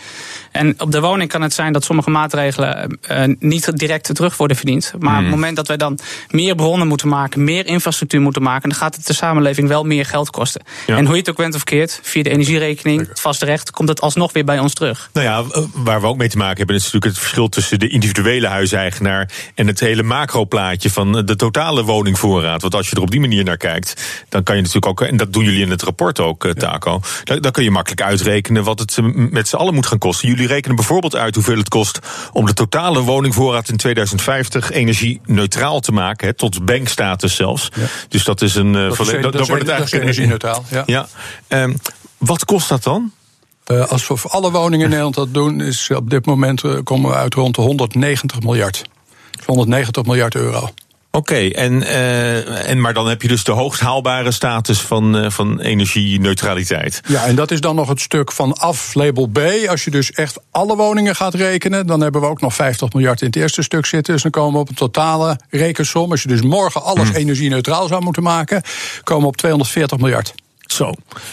En 0.53 0.75
op 0.79 0.93
de 0.93 1.01
woning 1.01 1.31
kan 1.31 1.43
het 1.43 1.53
zijn 1.53 1.73
dat 1.73 1.85
sommige 1.85 2.11
maatregelen 2.11 2.99
niet 3.39 3.79
direct 3.79 4.15
terug 4.15 4.37
worden 4.37 4.57
verdiend. 4.57 4.93
Maar 4.99 5.17
op 5.17 5.23
het 5.23 5.31
moment 5.31 5.57
dat 5.57 5.67
wij 5.67 5.77
dan 5.77 5.99
meer 6.31 6.55
bronnen 6.55 6.89
moeten 6.89 7.09
maken, 7.09 7.45
meer 7.45 7.67
infrastructuur 7.67 8.21
moeten 8.21 8.43
maken, 8.43 8.69
dan 8.69 8.79
gaat 8.79 8.97
het 8.97 9.07
de 9.07 9.13
samenleving 9.13 9.69
wel 9.69 9.85
meer 9.85 10.05
geld 10.05 10.31
kosten. 10.31 10.63
Ja. 10.87 10.97
En 10.97 11.05
hoe 11.05 11.15
je 11.15 11.21
het 11.21 11.31
ook 11.31 11.37
went 11.37 11.55
of 11.55 11.65
keert, 11.65 12.01
via 12.03 12.23
de 12.23 12.31
energierekening, 12.31 13.09
het 13.09 13.21
vaste 13.21 13.45
recht, 13.45 13.71
komt 13.71 13.89
het 13.89 14.01
alsnog 14.01 14.33
weer 14.33 14.45
bij 14.45 14.59
ons 14.59 14.75
terug. 14.75 15.11
Nou 15.13 15.27
ja, 15.27 15.63
waar 15.75 16.01
we 16.01 16.07
ook 16.07 16.17
mee 16.17 16.29
te 16.29 16.37
maken 16.37 16.57
hebben, 16.57 16.77
is 16.77 16.85
natuurlijk 16.85 17.13
het 17.13 17.23
verschil 17.23 17.49
tussen 17.49 17.79
de 17.79 17.89
individuele 17.89 18.08
huiseigenaar 18.47 19.31
en 19.55 19.67
het 19.67 19.81
hele 19.81 20.03
macroplaatje 20.03 20.91
van 20.91 21.19
eh, 21.19 21.25
de 21.25 21.37
totale 21.37 21.85
woningvoorraad. 21.85 22.63
Want 22.63 22.75
als 22.75 22.89
je 22.89 22.97
er 22.97 23.03
op 23.03 23.11
die 23.11 23.21
manier 23.21 23.45
naar 23.45 23.57
kijkt, 23.57 24.03
dan 24.29 24.43
kan 24.43 24.57
je 24.57 24.63
natuurlijk 24.63 24.87
ook, 24.87 25.01
en 25.09 25.17
dat 25.17 25.33
doen 25.33 25.45
jullie 25.45 25.63
in 25.63 25.71
het 25.71 25.83
rapport 25.83 26.21
ook, 26.21 26.45
eh, 26.45 26.53
Taco, 26.53 27.01
dan, 27.25 27.41
dan 27.41 27.53
kun 27.53 27.65
je 27.65 27.71
makkelijk 27.71 28.03
uitrekenen 28.03 28.65
wat 28.65 28.79
het 28.79 28.99
eh, 28.99 29.05
met 29.15 29.49
z'n 29.49 29.57
allen 29.57 29.75
moet 29.75 29.87
gaan 29.87 29.99
kosten. 29.99 30.29
Jullie 30.29 30.47
rekenen 30.47 30.77
bijvoorbeeld 30.77 31.17
uit 31.17 31.35
hoeveel 31.35 31.57
het 31.57 31.69
kost 31.69 31.99
om 32.33 32.47
de 32.47 32.53
totale 32.53 33.01
woningvoorraad 33.01 33.69
in 33.69 33.77
2050 33.77 34.71
energie-neutraal 34.71 35.81
te 35.81 35.93
maken, 35.93 36.37
tot 36.37 36.65
bankstatus 36.65 37.37
zelfs. 37.37 37.69
Dus 38.09 38.25
dat 38.25 38.43
is 38.43 38.55
een. 38.55 38.73
Dat 38.73 39.01
is, 39.01 39.11
dat 39.21 39.47
wordt 39.47 39.63
het 39.63 39.69
eigenlijk 39.69 40.03
energie-neutraal. 40.03 40.65
Ja. 40.71 40.83
Ja. 40.87 41.09
Ehm, 41.49 41.75
wat 42.19 42.45
kost 42.45 42.69
dat 42.69 42.83
dan? 42.83 43.13
Eh, 43.69 43.89
als 43.89 44.09
we 44.09 44.17
voor 44.17 44.31
alle 44.31 44.51
woningen 44.51 44.85
in 44.85 44.89
Nederland 44.89 45.15
dat 45.15 45.35
doen, 45.35 45.61
is 45.61 45.91
op 45.91 46.11
dit 46.11 46.27
moment 46.27 46.65
eh, 46.65 46.77
komen 46.85 47.11
we 47.11 47.17
uit 47.17 47.35
rond 47.35 47.55
de 47.55 47.61
190 47.61 48.41
miljard. 48.41 48.83
190 49.45 50.05
miljard 50.05 50.35
euro. 50.35 50.71
Oké, 51.11 51.49
en, 51.49 51.83
eh, 51.83 52.69
en 52.69 52.81
maar 52.81 52.95
dan 52.95 53.09
heb 53.09 53.23
je 53.23 53.29
dus 53.29 53.45
de 53.45 53.53
hoogst 53.53 53.81
haalbare 53.81 54.33
status 54.33 54.81
van, 54.81 55.17
eh, 55.17 55.31
van 55.31 55.61
energie-neutraliteit. 55.61 57.01
Ja, 57.07 57.25
en 57.25 57.35
dat 57.35 57.51
is 57.51 57.61
dan 57.61 57.75
nog 57.75 57.89
het 57.89 58.01
stuk 58.01 58.33
van 58.33 58.53
af 58.53 58.95
label 58.95 59.27
B. 59.27 59.39
Als 59.69 59.85
je 59.85 59.91
dus 59.91 60.13
echt 60.13 60.39
alle 60.51 60.77
woningen 60.77 61.17
gaat 61.17 61.35
rekenen, 61.35 61.87
dan 61.87 62.01
hebben 62.01 62.21
we 62.21 62.27
ook 62.27 62.41
nog 62.41 62.55
50 62.55 62.93
miljard 62.93 63.21
in 63.21 63.27
het 63.27 63.37
eerste 63.37 63.63
stuk 63.63 63.87
zitten. 63.87 64.13
Dus 64.13 64.23
dan 64.23 64.31
komen 64.31 64.53
we 64.53 64.59
op 64.59 64.69
een 64.69 64.75
totale 64.75 65.41
rekensom. 65.51 66.11
Als 66.11 66.23
je 66.23 66.29
dus 66.29 66.43
morgen 66.43 66.83
alles 66.83 67.13
energie-neutraal 67.13 67.87
zou 67.87 68.03
moeten 68.03 68.23
maken, 68.23 68.63
komen 69.05 69.23
we 69.23 69.29
op 69.29 69.37
240 69.37 69.99
miljard. 69.99 70.35
Zo. 70.73 70.93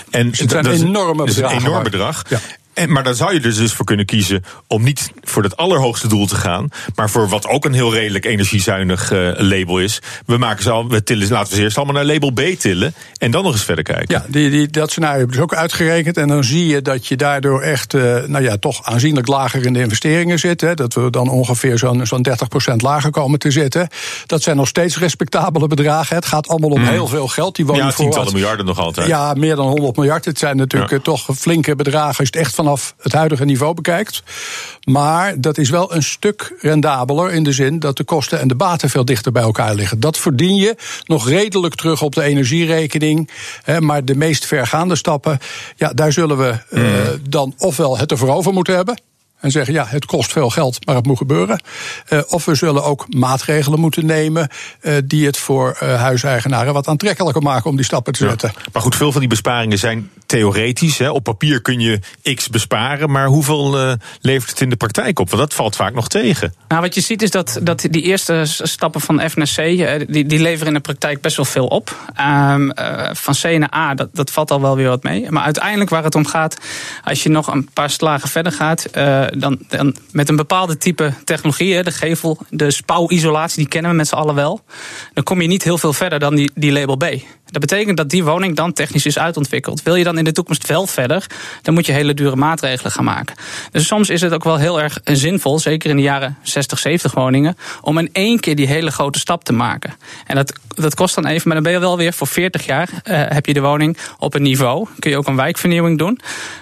En 0.10 0.25
het 0.27 0.65
is- 0.65 0.82
enorme 0.82 1.20
een 1.22 1.25
bedragen, 1.25 1.58
enorm 1.58 1.74
maar- 1.74 1.84
bedrag. 1.84 2.22
Ja. 2.30 2.39
En, 2.75 2.91
maar 2.91 3.03
dan 3.03 3.15
zou 3.15 3.34
je 3.34 3.39
er 3.39 3.55
dus 3.55 3.74
voor 3.74 3.86
kunnen 3.86 4.05
kiezen 4.05 4.44
om 4.67 4.84
niet 4.84 5.12
voor 5.24 5.44
het 5.44 5.58
allerhoogste 5.58 6.08
doel 6.08 6.25
te 6.27 6.36
gaan, 6.36 6.70
maar 6.96 7.10
voor 7.10 7.27
wat 7.29 7.48
ook 7.48 7.65
een 7.65 7.74
heel 7.74 7.94
redelijk 7.94 8.25
energiezuinig 8.25 9.12
eh, 9.12 9.29
label 9.38 9.79
is. 9.79 10.01
We 10.25 10.38
maken 10.38 10.63
ze 10.63 10.70
al, 10.72 10.88
we 10.89 11.03
tillen, 11.03 11.27
laten 11.29 11.50
we 11.50 11.55
ze 11.55 11.62
eerst 11.62 11.77
allemaal 11.77 11.96
naar 11.96 12.05
label 12.05 12.32
B 12.32 12.60
tillen 12.60 12.94
en 13.17 13.32
dan 13.32 13.44
nog 13.44 13.53
eens 13.53 13.63
verder 13.63 13.84
kijken. 13.84 14.05
Ja, 14.15 14.25
die, 14.29 14.50
die, 14.50 14.67
dat 14.67 14.91
scenario 14.91 15.17
hebben 15.17 15.36
we 15.36 15.41
dus 15.41 15.51
ook 15.51 15.60
uitgerekend. 15.60 16.17
En 16.17 16.27
dan 16.27 16.44
zie 16.44 16.67
je 16.67 16.82
dat 16.82 17.08
je 17.08 17.15
daardoor 17.15 17.62
echt 17.62 17.94
eh, 17.94 18.01
nou 18.25 18.44
ja, 18.44 18.58
toch 18.58 18.84
aanzienlijk 18.84 19.27
lager 19.27 19.65
in 19.65 19.74
de 19.74 19.79
investeringen 19.79 20.39
zit. 20.39 20.62
Hè, 20.62 20.74
dat 20.74 20.94
we 20.94 21.10
dan 21.10 21.29
ongeveer 21.29 21.77
zo'n 21.77 22.05
zo'n 22.05 22.25
30% 22.72 22.75
lager 22.75 23.12
komen 23.12 23.39
te 23.39 23.51
zitten. 23.51 23.88
Dat 24.25 24.41
zijn 24.44 24.55
nog 24.58 24.67
steeds 24.67 24.98
respectabele 24.98 25.67
bedragen. 25.67 26.15
Het 26.15 26.25
gaat 26.25 26.48
allemaal 26.48 26.70
om 26.70 26.84
heel 26.84 27.08
veel 27.08 27.27
geld. 27.27 27.55
Die 27.55 27.65
Mm. 27.65 27.75
ja, 27.75 27.91
tientallen 27.91 28.34
miljarden 28.34 28.65
nog 28.65 28.79
altijd. 28.79 29.08
Ja, 29.08 29.34
meer 29.34 29.55
dan 29.55 29.67
100 29.67 29.96
miljard. 29.96 30.25
Het 30.25 30.39
zijn 30.39 30.58
natuurlijk 30.58 30.91
Ja. 30.91 30.98
eh, 30.98 31.03
toch 31.03 31.27
flinke 31.38 31.75
bedragen 31.75 32.08
als 32.08 32.17
je 32.17 32.24
het 32.24 32.36
echt 32.36 32.53
vanaf 32.65 32.95
het 33.00 33.13
huidige 33.13 33.45
niveau 33.45 33.74
bekijkt. 33.74 34.24
Maar 34.84 35.41
dat 35.41 35.57
is 35.57 35.69
wel 35.69 35.93
een 35.93 36.03
stuk 36.03 36.55
rendabeler 36.60 37.31
in 37.31 37.43
de 37.43 37.51
zin 37.51 37.79
dat 37.79 37.98
de 37.98 38.03
kosten 38.03 38.39
en 38.39 38.48
de 38.48 38.55
baten 38.55 38.89
veel 38.89 39.05
dichter 39.05 39.31
bij 39.31 39.41
elkaar 39.41 39.75
liggen. 39.75 40.00
Dat 40.00 40.17
verdien 40.17 40.55
je 40.55 40.75
nog 41.05 41.29
redelijk 41.29 41.75
terug 41.75 42.01
op 42.01 42.15
de 42.15 42.24
energierekening. 42.24 43.29
Hè, 43.63 43.81
maar 43.81 44.05
de 44.05 44.15
meest 44.15 44.45
vergaande 44.45 44.95
stappen, 44.95 45.39
ja, 45.75 45.93
daar 45.93 46.12
zullen 46.12 46.38
we 46.38 46.57
eh, 46.69 46.84
dan 47.29 47.53
ofwel 47.57 47.98
het 47.98 48.12
ervoor 48.12 48.34
over 48.34 48.53
moeten 48.53 48.75
hebben. 48.75 48.98
En 49.39 49.51
zeggen: 49.51 49.74
ja, 49.74 49.86
het 49.88 50.06
kost 50.06 50.32
veel 50.32 50.50
geld, 50.50 50.86
maar 50.86 50.96
het 50.96 51.06
moet 51.06 51.18
gebeuren. 51.18 51.62
Uh, 52.10 52.22
of 52.27 52.46
we 52.46 52.56
zullen 52.56 52.84
ook 52.84 53.06
maatregelen 53.13 53.80
moeten 53.80 54.06
nemen 54.06 54.50
uh, 54.82 54.94
die 55.06 55.25
het 55.25 55.38
voor 55.38 55.77
uh, 55.84 56.01
huiseigenaren 56.01 56.74
wat 56.74 56.88
aantrekkelijker 56.88 57.42
maken 57.42 57.70
om 57.70 57.75
die 57.75 57.86
stappen 57.86 58.13
te 58.13 58.27
zetten. 58.27 58.51
Ja. 58.56 58.62
Maar 58.74 58.82
goed, 58.82 58.96
veel 58.96 59.12
van 59.12 59.20
die 59.20 59.30
besparingen 59.30 59.77
zijn 59.77 60.10
theoretisch. 60.25 60.98
Hè. 60.98 61.10
Op 61.10 61.24
papier 61.24 61.62
kun 61.62 61.80
je 61.80 62.00
x 62.36 62.50
besparen, 62.50 63.12
maar 63.12 63.27
hoeveel 63.27 63.98
levert 64.22 64.50
het 64.50 64.62
in 64.62 64.70
de 64.70 64.75
praktijk 64.75 65.20
op? 65.20 65.30
Want 65.30 65.42
dat 65.42 65.54
valt 65.54 65.75
vaak 65.75 65.94
nog 65.94 66.08
tegen. 66.08 66.54
Nou, 66.68 66.82
wat 66.82 66.96
je 66.96 67.01
ziet 67.01 67.22
is 67.22 67.32
dat, 67.32 67.60
dat 67.62 67.88
die 67.89 68.01
eerste 68.01 68.42
stappen 68.46 69.01
van 69.01 69.30
F 69.30 69.36
naar 69.36 69.51
C, 69.56 69.56
die, 70.08 70.25
die 70.25 70.39
leveren 70.39 70.68
in 70.68 70.74
de 70.74 70.80
praktijk 70.80 71.22
best 71.22 71.36
wel 71.36 71.46
veel 71.46 71.68
op. 71.68 71.96
Um, 72.20 72.72
van 73.12 73.36
C 73.42 73.44
naar 73.44 73.74
A, 73.75 73.94
dat, 73.94 74.10
dat 74.13 74.32
valt 74.32 74.51
al 74.51 74.62
wel 74.62 74.75
weer 74.75 74.89
wat 74.89 75.04
mee. 75.04 75.32
Maar 75.32 75.44
uiteindelijk 75.44 75.89
waar 75.89 76.04
het 76.04 76.15
om 76.15 76.25
gaat, 76.25 76.58
als 77.04 77.24
je 77.24 77.30
nog 77.30 77.48
een 77.48 77.70
paar 77.74 77.89
slagen 77.89 78.30
verder 78.30 78.51
gaat 78.51 78.86
dan, 79.38 79.60
dan 79.68 79.96
met 80.12 80.30
een 80.30 80.36
bepaalde 80.36 80.77
type 80.77 81.13
technologie, 81.24 81.84
de 81.84 81.92
gevel, 81.92 82.38
de 82.50 82.72
spouwisolatie, 82.72 83.58
die 83.58 83.68
kennen 83.68 83.92
we 83.92 83.98
met 83.98 84.08
z'n 84.08 84.15
allen 84.15 84.36
wel. 84.36 84.63
Dan 85.13 85.24
kom 85.24 85.42
je 85.42 85.48
niet 85.48 85.63
heel 85.63 85.77
veel 85.77 85.94
verder 85.94 86.20
dan 86.20 86.36
die, 86.36 86.51
die 86.56 86.72
label 86.72 86.96
B. 86.96 87.06
Dat 87.46 87.62
betekent 87.62 87.98
dat 87.98 88.10
die 88.10 88.24
woning 88.24 88.56
dan 88.56 88.74
technisch 88.74 89.06
is 89.06 89.20
uitontwikkeld. 89.20 89.84
Wil 89.84 89.96
je 89.96 90.04
dan 90.04 90.18
in 90.18 90.24
de 90.24 90.32
toekomst 90.32 90.68
wel 90.68 90.88
verder, 90.88 91.25
dan 91.62 91.74
moet 91.74 91.86
je 91.86 91.92
hele 91.92 92.14
dure 92.14 92.36
maatregelen 92.36 92.92
gaan 92.92 93.04
maken. 93.04 93.36
Dus 93.72 93.88
soms 93.88 94.10
is 94.10 94.22
het 94.22 94.34
ook 94.34 94.44
wel 94.44 94.58
heel 94.58 94.82
erg 94.82 95.00
zinvol, 95.04 95.60
zeker 95.60 95.90
in 95.90 95.96
de 95.96 96.02
jaren 96.02 96.38
60, 96.42 96.80
70 96.80 97.14
woningen, 97.14 97.58
om 97.82 97.98
in 97.98 98.10
één 98.12 98.40
keer 98.40 98.56
die 98.56 98.68
hele 98.68 98.92
grote 98.92 99.20
stap 99.20 99.44
te 99.44 99.54
maken. 99.54 99.94
En 100.25 100.36
dat, 100.36 100.54
dat 100.75 100.96
kost 100.96 101.16
dan 101.16 101.25
even, 101.25 101.42
maar 101.46 101.56
dan 101.56 101.64
ben 101.64 101.74
je 101.74 101.80
wel 101.80 101.98
weer 101.98 102.14
voor 102.14 102.28
40 102.28 102.66
jaar 102.66 102.90
uh, 102.90 103.22
heb 103.28 103.46
je 103.46 103.54
de 103.54 103.62
woning 103.62 103.98
op 104.20 104.34
een 104.34 104.42
niveau. 104.42 104.88
Kun 105.00 105.12
je 105.12 105.18
ook 105.18 105.28
een 105.28 105.36
wijkvernieuwing 105.36 105.98
doen. 105.98 106.20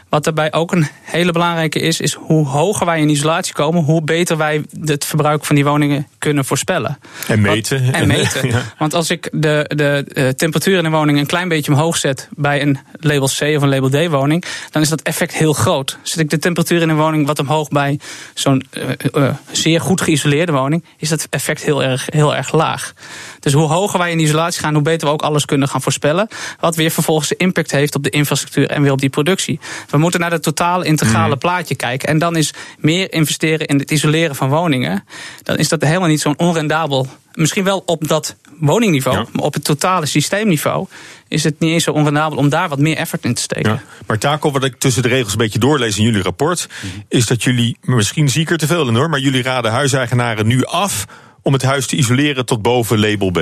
Wat 0.09 0.23
daarbij 0.23 0.53
ook 0.53 0.71
een 0.71 0.87
hele 1.01 1.31
belangrijke 1.31 1.79
is, 1.79 1.99
is 1.99 2.13
hoe 2.13 2.47
hoger 2.47 2.85
wij 2.85 2.99
in 2.99 3.09
isolatie 3.09 3.53
komen, 3.53 3.83
hoe 3.83 4.01
beter 4.01 4.37
wij 4.37 4.63
het 4.85 5.05
verbruik 5.05 5.45
van 5.45 5.55
die 5.55 5.65
woningen 5.65 6.07
kunnen 6.17 6.45
voorspellen. 6.45 6.97
En 7.27 7.41
meten. 7.41 7.83
Want, 7.83 7.95
en 7.95 8.07
meten. 8.07 8.41
Ja. 8.53 8.61
Want 8.77 8.93
als 8.93 9.09
ik 9.09 9.29
de, 9.31 9.65
de, 9.75 10.05
de 10.07 10.33
temperatuur 10.35 10.72
in 10.77 10.85
een 10.85 10.91
woning 10.91 11.19
een 11.19 11.25
klein 11.25 11.47
beetje 11.47 11.71
omhoog 11.71 11.97
zet 11.97 12.27
bij 12.35 12.61
een 12.61 12.79
label 12.99 13.27
C 13.27 13.41
of 13.41 13.61
een 13.61 13.69
label 13.69 13.89
D 13.89 14.09
woning, 14.09 14.45
dan 14.71 14.81
is 14.81 14.89
dat 14.89 15.01
effect 15.01 15.33
heel 15.33 15.53
groot. 15.53 15.97
Zet 16.01 16.19
ik 16.19 16.29
de 16.29 16.39
temperatuur 16.39 16.81
in 16.81 16.89
een 16.89 16.95
woning 16.95 17.27
wat 17.27 17.39
omhoog 17.39 17.67
bij 17.67 17.99
zo'n 18.33 18.65
uh, 18.73 18.89
uh, 19.13 19.29
zeer 19.51 19.81
goed 19.81 20.01
geïsoleerde 20.01 20.51
woning, 20.51 20.85
is 20.97 21.09
dat 21.09 21.27
effect 21.29 21.63
heel 21.63 21.83
erg, 21.83 22.07
heel 22.09 22.35
erg 22.35 22.51
laag. 22.51 22.93
Dus 23.39 23.53
hoe 23.53 23.67
hoger 23.67 23.99
wij 23.99 24.11
in 24.11 24.19
isolatie 24.19 24.61
gaan, 24.61 24.73
hoe 24.73 24.83
beter 24.83 25.07
we 25.07 25.13
ook 25.13 25.21
alles 25.21 25.45
kunnen 25.45 25.67
gaan 25.67 25.81
voorspellen. 25.81 26.27
Wat 26.59 26.75
weer 26.75 26.91
vervolgens 26.91 27.29
de 27.29 27.35
impact 27.35 27.71
heeft 27.71 27.95
op 27.95 28.03
de 28.03 28.09
infrastructuur 28.09 28.69
en 28.69 28.81
weer 28.81 28.91
op 28.91 28.99
die 28.99 29.09
productie. 29.09 29.59
We 29.89 29.97
moeten 29.97 30.19
naar 30.19 30.31
het 30.31 30.43
totale 30.43 30.85
integrale 30.85 31.33
mm. 31.33 31.39
plaatje 31.39 31.75
kijken. 31.75 32.09
En 32.09 32.19
dan 32.19 32.35
is 32.35 32.53
meer 32.77 33.13
investeren 33.13 33.67
in 33.67 33.79
het 33.79 33.91
isoleren 33.91 34.35
van 34.35 34.49
woningen. 34.49 35.03
Dan 35.43 35.57
is 35.57 35.69
dat 35.69 35.81
helemaal 35.81 36.07
niet 36.07 36.21
zo'n 36.21 36.39
onrendabel. 36.39 37.07
Misschien 37.33 37.63
wel 37.63 37.83
op 37.85 38.07
dat 38.07 38.35
woningniveau, 38.65 39.17
ja. 39.17 39.25
maar 39.31 39.43
op 39.43 39.53
het 39.53 39.63
totale 39.63 40.05
systeemniveau 40.05 40.87
is 41.27 41.43
het 41.43 41.59
niet 41.59 41.71
eens 41.71 41.83
zo 41.83 41.91
onrendabel 41.91 42.37
om 42.37 42.49
daar 42.49 42.69
wat 42.69 42.79
meer 42.79 42.97
effort 42.97 43.23
in 43.25 43.33
te 43.33 43.41
steken. 43.41 43.71
Ja. 43.71 43.83
Maar 44.07 44.17
Taco, 44.17 44.51
wat 44.51 44.63
ik 44.63 44.75
tussen 44.77 45.01
de 45.01 45.07
regels 45.07 45.31
een 45.31 45.37
beetje 45.37 45.59
doorlees 45.59 45.97
in 45.97 46.03
jullie 46.03 46.21
rapport, 46.21 46.67
-hmm. 46.81 47.03
is 47.07 47.25
dat 47.25 47.43
jullie, 47.43 47.77
misschien 47.81 48.29
zie 48.29 48.41
ik 48.41 48.49
er 48.49 48.57
te 48.57 48.67
veel 48.67 48.87
in 48.87 48.95
hoor, 48.95 49.09
maar 49.09 49.19
jullie 49.19 49.41
raden 49.41 49.71
huiseigenaren 49.71 50.47
nu 50.47 50.65
af 50.65 51.05
om 51.41 51.53
het 51.53 51.63
huis 51.63 51.87
te 51.87 51.95
isoleren 51.95 52.45
tot 52.45 52.61
boven 52.61 52.99
label 52.99 53.31
B. 53.31 53.39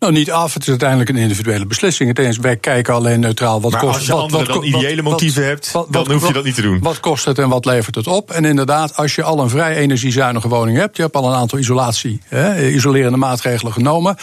Nou, 0.00 0.12
niet 0.12 0.30
af. 0.30 0.54
Het 0.54 0.62
is 0.62 0.68
uiteindelijk 0.68 1.10
een 1.10 1.16
individuele 1.16 1.66
beslissing. 1.66 2.08
Het 2.08 2.18
eens, 2.18 2.36
wij 2.36 2.56
kijken 2.56 2.94
alleen 2.94 3.20
neutraal 3.20 3.60
wat 3.60 3.70
maar 3.70 3.80
kost 3.80 3.94
als 3.94 4.06
je 4.06 4.12
wat, 4.12 4.30
wat, 4.30 4.46
dan 4.46 4.64
ideële 4.64 5.02
wat, 5.02 5.12
motieven 5.12 5.44
hebt, 5.44 5.70
wat, 5.70 5.86
dan 5.90 6.12
hoef 6.12 6.26
je 6.26 6.32
dat 6.32 6.44
niet 6.44 6.54
te 6.54 6.62
doen. 6.62 6.78
Wat 6.80 7.00
kost 7.00 7.24
het 7.24 7.38
en 7.38 7.48
wat 7.48 7.64
levert 7.64 7.94
het 7.94 8.06
op? 8.06 8.30
En 8.30 8.44
inderdaad, 8.44 8.96
als 8.96 9.14
je 9.14 9.22
al 9.22 9.40
een 9.40 9.48
vrij 9.48 9.76
energiezuinige 9.76 10.48
woning 10.48 10.78
hebt, 10.78 10.96
je 10.96 11.02
hebt 11.02 11.16
al 11.16 11.28
een 11.28 11.34
aantal 11.34 11.58
isolatie, 11.58 12.20
hè, 12.24 12.68
isolerende 12.68 13.16
maatregelen 13.16 13.72
genomen, 13.72 14.16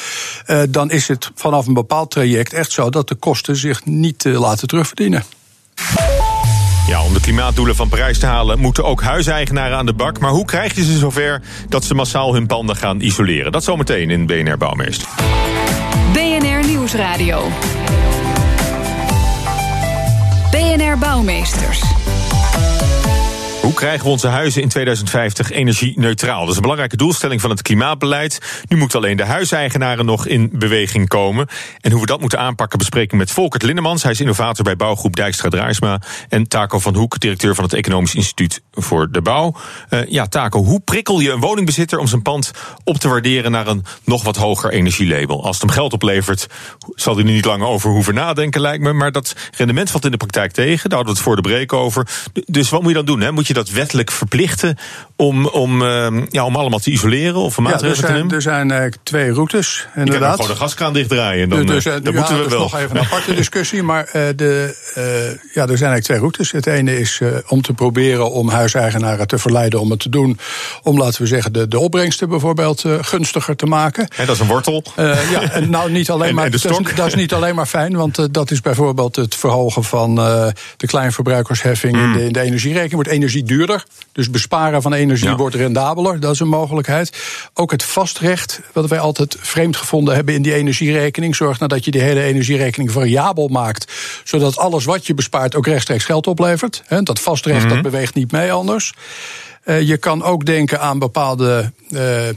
eh, 0.46 0.62
dan 0.70 0.92
is 0.92 1.08
het 1.08 1.32
vanaf 1.36 1.68
een 1.68 1.74
bepaald 1.74 2.12
traject 2.12 2.54
echt 2.54 2.72
zo 2.72 2.90
dat 2.90 3.08
de 3.08 3.16
kosten 3.16 3.56
zich 3.56 3.86
niet 3.86 4.26
uh, 4.26 4.40
laten 4.40 4.68
terugverdienen. 4.68 5.24
Ja, 6.88 7.04
om 7.04 7.14
de 7.14 7.20
klimaatdoelen 7.20 7.76
van 7.76 7.90
Parijs 7.90 8.20
te 8.20 8.26
halen 8.26 8.60
moeten 8.60 8.84
ook 8.84 9.02
huiseigenaren 9.02 9.78
aan 9.78 9.86
de 9.86 9.94
bak. 9.94 10.20
Maar 10.20 10.32
hoe 10.32 10.46
krijg 10.46 10.76
je 10.76 10.84
ze 10.84 10.98
zover 10.98 11.42
dat 11.70 11.84
ze 11.84 11.94
massaal 11.94 12.34
hun 12.34 12.48
panden 12.48 12.76
gaan 12.76 13.02
isoleren? 13.02 13.52
Dat 13.52 13.64
zometeen 13.64 14.10
in 14.10 14.26
BNR 14.26 14.58
Bouwmeester. 14.58 15.08
BNR 16.14 16.66
Nieuwsradio. 16.66 17.42
BNR 20.52 20.98
Bouwmeesters. 20.98 21.97
Krijgen 23.78 24.06
we 24.06 24.12
onze 24.12 24.28
huizen 24.28 24.62
in 24.62 24.70
2050 24.70 25.52
energie-neutraal? 25.52 26.40
Dat 26.40 26.50
is 26.50 26.56
een 26.56 26.62
belangrijke 26.62 26.98
doelstelling 26.98 27.42
van 27.42 27.50
het 27.50 27.62
klimaatbeleid. 27.62 28.64
Nu 28.68 28.78
moeten 28.78 28.98
alleen 28.98 29.18
de 29.18 29.26
huiseigenaren 29.26 30.06
nog 30.06 30.28
in 30.28 30.50
beweging 30.54 31.08
komen. 31.08 31.48
En 31.82 31.92
hoe 31.92 32.02
we 32.02 32.06
dat 32.06 32.20
moeten 32.20 32.40
aanpakken 32.40 32.78
bespreken 32.78 33.12
we 33.12 33.18
met 33.18 33.32
Volkert 33.32 33.64
Lindemans. 33.64 34.04
Hij 34.04 34.12
is 34.12 34.20
innovator 34.20 34.64
bij 34.64 34.76
bouwgroep 34.76 35.16
Dijkstra 35.16 35.50
Draaisma. 35.50 36.02
En 36.30 36.48
Taco 36.48 36.80
van 36.80 36.96
Hoek, 36.96 37.20
directeur 37.20 37.56
van 37.56 37.64
het 37.64 37.74
Economisch 37.74 38.16
Instituut 38.16 38.62
voor 38.72 39.12
de 39.12 39.22
Bouw. 39.22 39.56
Uh, 39.90 40.00
ja, 40.10 40.28
Taco, 40.28 40.64
hoe 40.64 40.80
prikkel 40.80 41.20
je 41.20 41.32
een 41.32 41.40
woningbezitter 41.40 42.00
om 42.00 42.08
zijn 42.08 42.22
pand 42.22 42.52
op 42.84 42.98
te 42.98 43.08
waarderen 43.08 43.52
naar 43.52 43.68
een 43.68 43.86
nog 44.04 44.24
wat 44.24 44.36
hoger 44.36 44.72
energielabel? 44.72 45.44
Als 45.44 45.60
het 45.60 45.66
hem 45.66 45.76
geld 45.76 45.94
oplevert, 45.94 46.48
zal 46.96 47.16
hij 47.16 47.26
er 47.26 47.32
niet 47.32 47.46
lang 47.46 47.64
over 47.64 47.90
hoeven 47.90 48.14
nadenken, 48.14 48.62
lijkt 48.62 48.84
me. 48.84 48.94
Maar 48.94 49.12
dat 49.12 49.36
rendement 49.58 49.92
valt 49.92 50.06
in 50.06 50.12
de 50.12 50.18
praktijk 50.18 50.52
tegen. 50.52 50.90
Daar 50.90 50.98
hadden 50.98 51.16
we 51.16 51.20
het 51.20 51.30
voor 51.30 51.36
de 51.36 51.50
break 51.50 51.74
over. 51.74 52.08
Dus 52.46 52.70
wat 52.70 52.82
moet 52.82 52.90
je 52.90 52.96
dan 52.96 53.06
doen? 53.06 53.22
Hè? 53.22 53.32
Moet 53.32 53.48
je 53.48 53.54
dat 53.54 53.66
wettelijk 53.70 54.12
verplichten 54.12 54.78
om, 55.18 55.48
om, 55.48 55.82
uh, 55.82 56.08
ja, 56.30 56.46
om 56.46 56.56
allemaal 56.56 56.80
te 56.80 56.92
isoleren 56.92 57.36
of 57.36 57.58
een 57.58 57.64
maatregel 57.64 58.02
ja, 58.02 58.08
te 58.08 58.14
nemen? 58.14 58.34
Er 58.36 58.42
zijn 58.42 58.70
uh, 58.70 58.84
twee 59.04 59.32
routes, 59.32 59.88
inderdaad. 59.96 60.22
Je 60.22 60.26
kan 60.26 60.36
gewoon 60.36 60.52
de 60.52 60.56
gaskraan 60.56 60.94
dichtdraaien. 60.94 61.50
Dan, 61.50 61.66
dus, 61.66 61.86
uh, 61.86 61.94
dan 62.04 62.14
ja, 62.14 62.20
moeten 62.20 62.44
we 62.44 62.50
wel. 62.50 62.60
Dat 62.60 62.66
is 62.66 62.72
nog 62.72 62.82
even 62.82 62.96
een 62.96 63.04
aparte 63.04 63.36
discussie. 63.44 63.84
Maar 63.84 64.10
de, 64.14 64.76
ja, 65.54 65.68
er 65.68 65.78
zijn 65.78 65.92
eigenlijk 65.92 66.04
twee 66.04 66.18
routes. 66.18 66.52
Het 66.52 66.68
ene 66.68 67.00
is 67.00 67.22
om 67.48 67.62
te 67.62 67.74
proberen 67.74 68.32
om 68.32 68.50
huiseigenaren 68.50 69.28
te 69.28 69.38
verleiden 69.38 69.80
om 69.80 69.90
het 69.90 70.00
te 70.00 70.10
doen. 70.10 70.40
Om, 70.84 70.98
laten 70.98 71.22
we 71.22 71.28
zeggen, 71.28 71.54
de, 71.54 71.68
de 71.68 71.80
opbrengsten 71.80 72.30
bijvoorbeeld 72.30 72.86
gunstiger 73.02 73.56
te 73.56 73.66
maken. 73.66 74.08
He, 74.16 74.26
dat 74.26 74.36
is 74.36 74.42
een 74.42 74.48
wortel. 74.48 74.84
ja, 75.32 75.52
en 75.52 75.70
nou 75.70 75.92
niet 75.92 76.10
alleen 76.12 76.30
en, 76.30 76.36
maar. 76.36 76.46
En 76.46 76.52
dat, 76.52 76.64
is, 76.64 76.96
dat, 76.96 77.08
is, 77.08 77.16
niet 77.16 77.34
alleen 77.34 77.56
maar 77.56 77.66
fijn, 77.66 77.96
want 77.96 78.34
dat 78.34 78.52
is 78.52 78.62
bijvoorbeeld 78.62 79.16
het 79.16 79.36
verhogen 79.36 79.84
van 79.84 80.16
de 80.78 80.88
kleinverbruikersheffing 80.88 81.96
mm. 81.96 82.04
in, 82.04 82.18
de, 82.18 82.26
in 82.26 82.34
de 82.34 82.42
energierekening. 82.42 82.94
Wordt 82.94 83.10
energie 83.10 83.44
duurder. 83.44 83.84
Dus 84.12 84.30
besparen 84.30 84.82
van 84.82 84.94
energie 84.94 85.07
ja. 85.16 85.36
wordt 85.36 85.56
rendabeler. 85.56 86.20
Dat 86.20 86.34
is 86.34 86.40
een 86.40 86.48
mogelijkheid. 86.48 87.18
Ook 87.54 87.72
het 87.72 87.84
vastrecht, 87.84 88.62
wat 88.74 88.90
wij 88.90 89.00
altijd 89.00 89.38
vreemd 89.40 89.78
gevonden 89.78 90.16
hebben 90.16 90.34
in 90.34 90.42
die 90.42 90.54
energierekening. 90.54 91.36
Zorgt 91.36 91.60
nou 91.60 91.72
dat 91.72 91.86
je 91.86 91.92
die 91.92 92.02
hele 92.02 92.22
energierekening 92.22 92.92
variabel 92.92 93.48
maakt. 93.48 93.92
Zodat 94.24 94.58
alles 94.58 94.86
wat 94.86 95.08
je 95.08 95.14
bespaart 95.14 95.56
ook 95.56 95.68
rechtstreeks 95.68 96.06
geld 96.06 96.28
oplevert. 96.28 96.84
Dat 97.04 97.20
vastrecht 97.20 97.64
mm 97.64 97.66
-hmm. 97.66 97.74
dat 97.74 97.92
beweegt 97.92 98.14
niet 98.14 98.32
mee 98.32 98.52
anders. 98.52 98.94
Uh, 99.68 99.82
je 99.82 99.98
kan 99.98 100.24
ook 100.24 100.46
denken 100.46 100.80
aan 100.80 101.00
bepaalde 101.00 101.72
uh, 101.90 102.28
uh, 102.28 102.34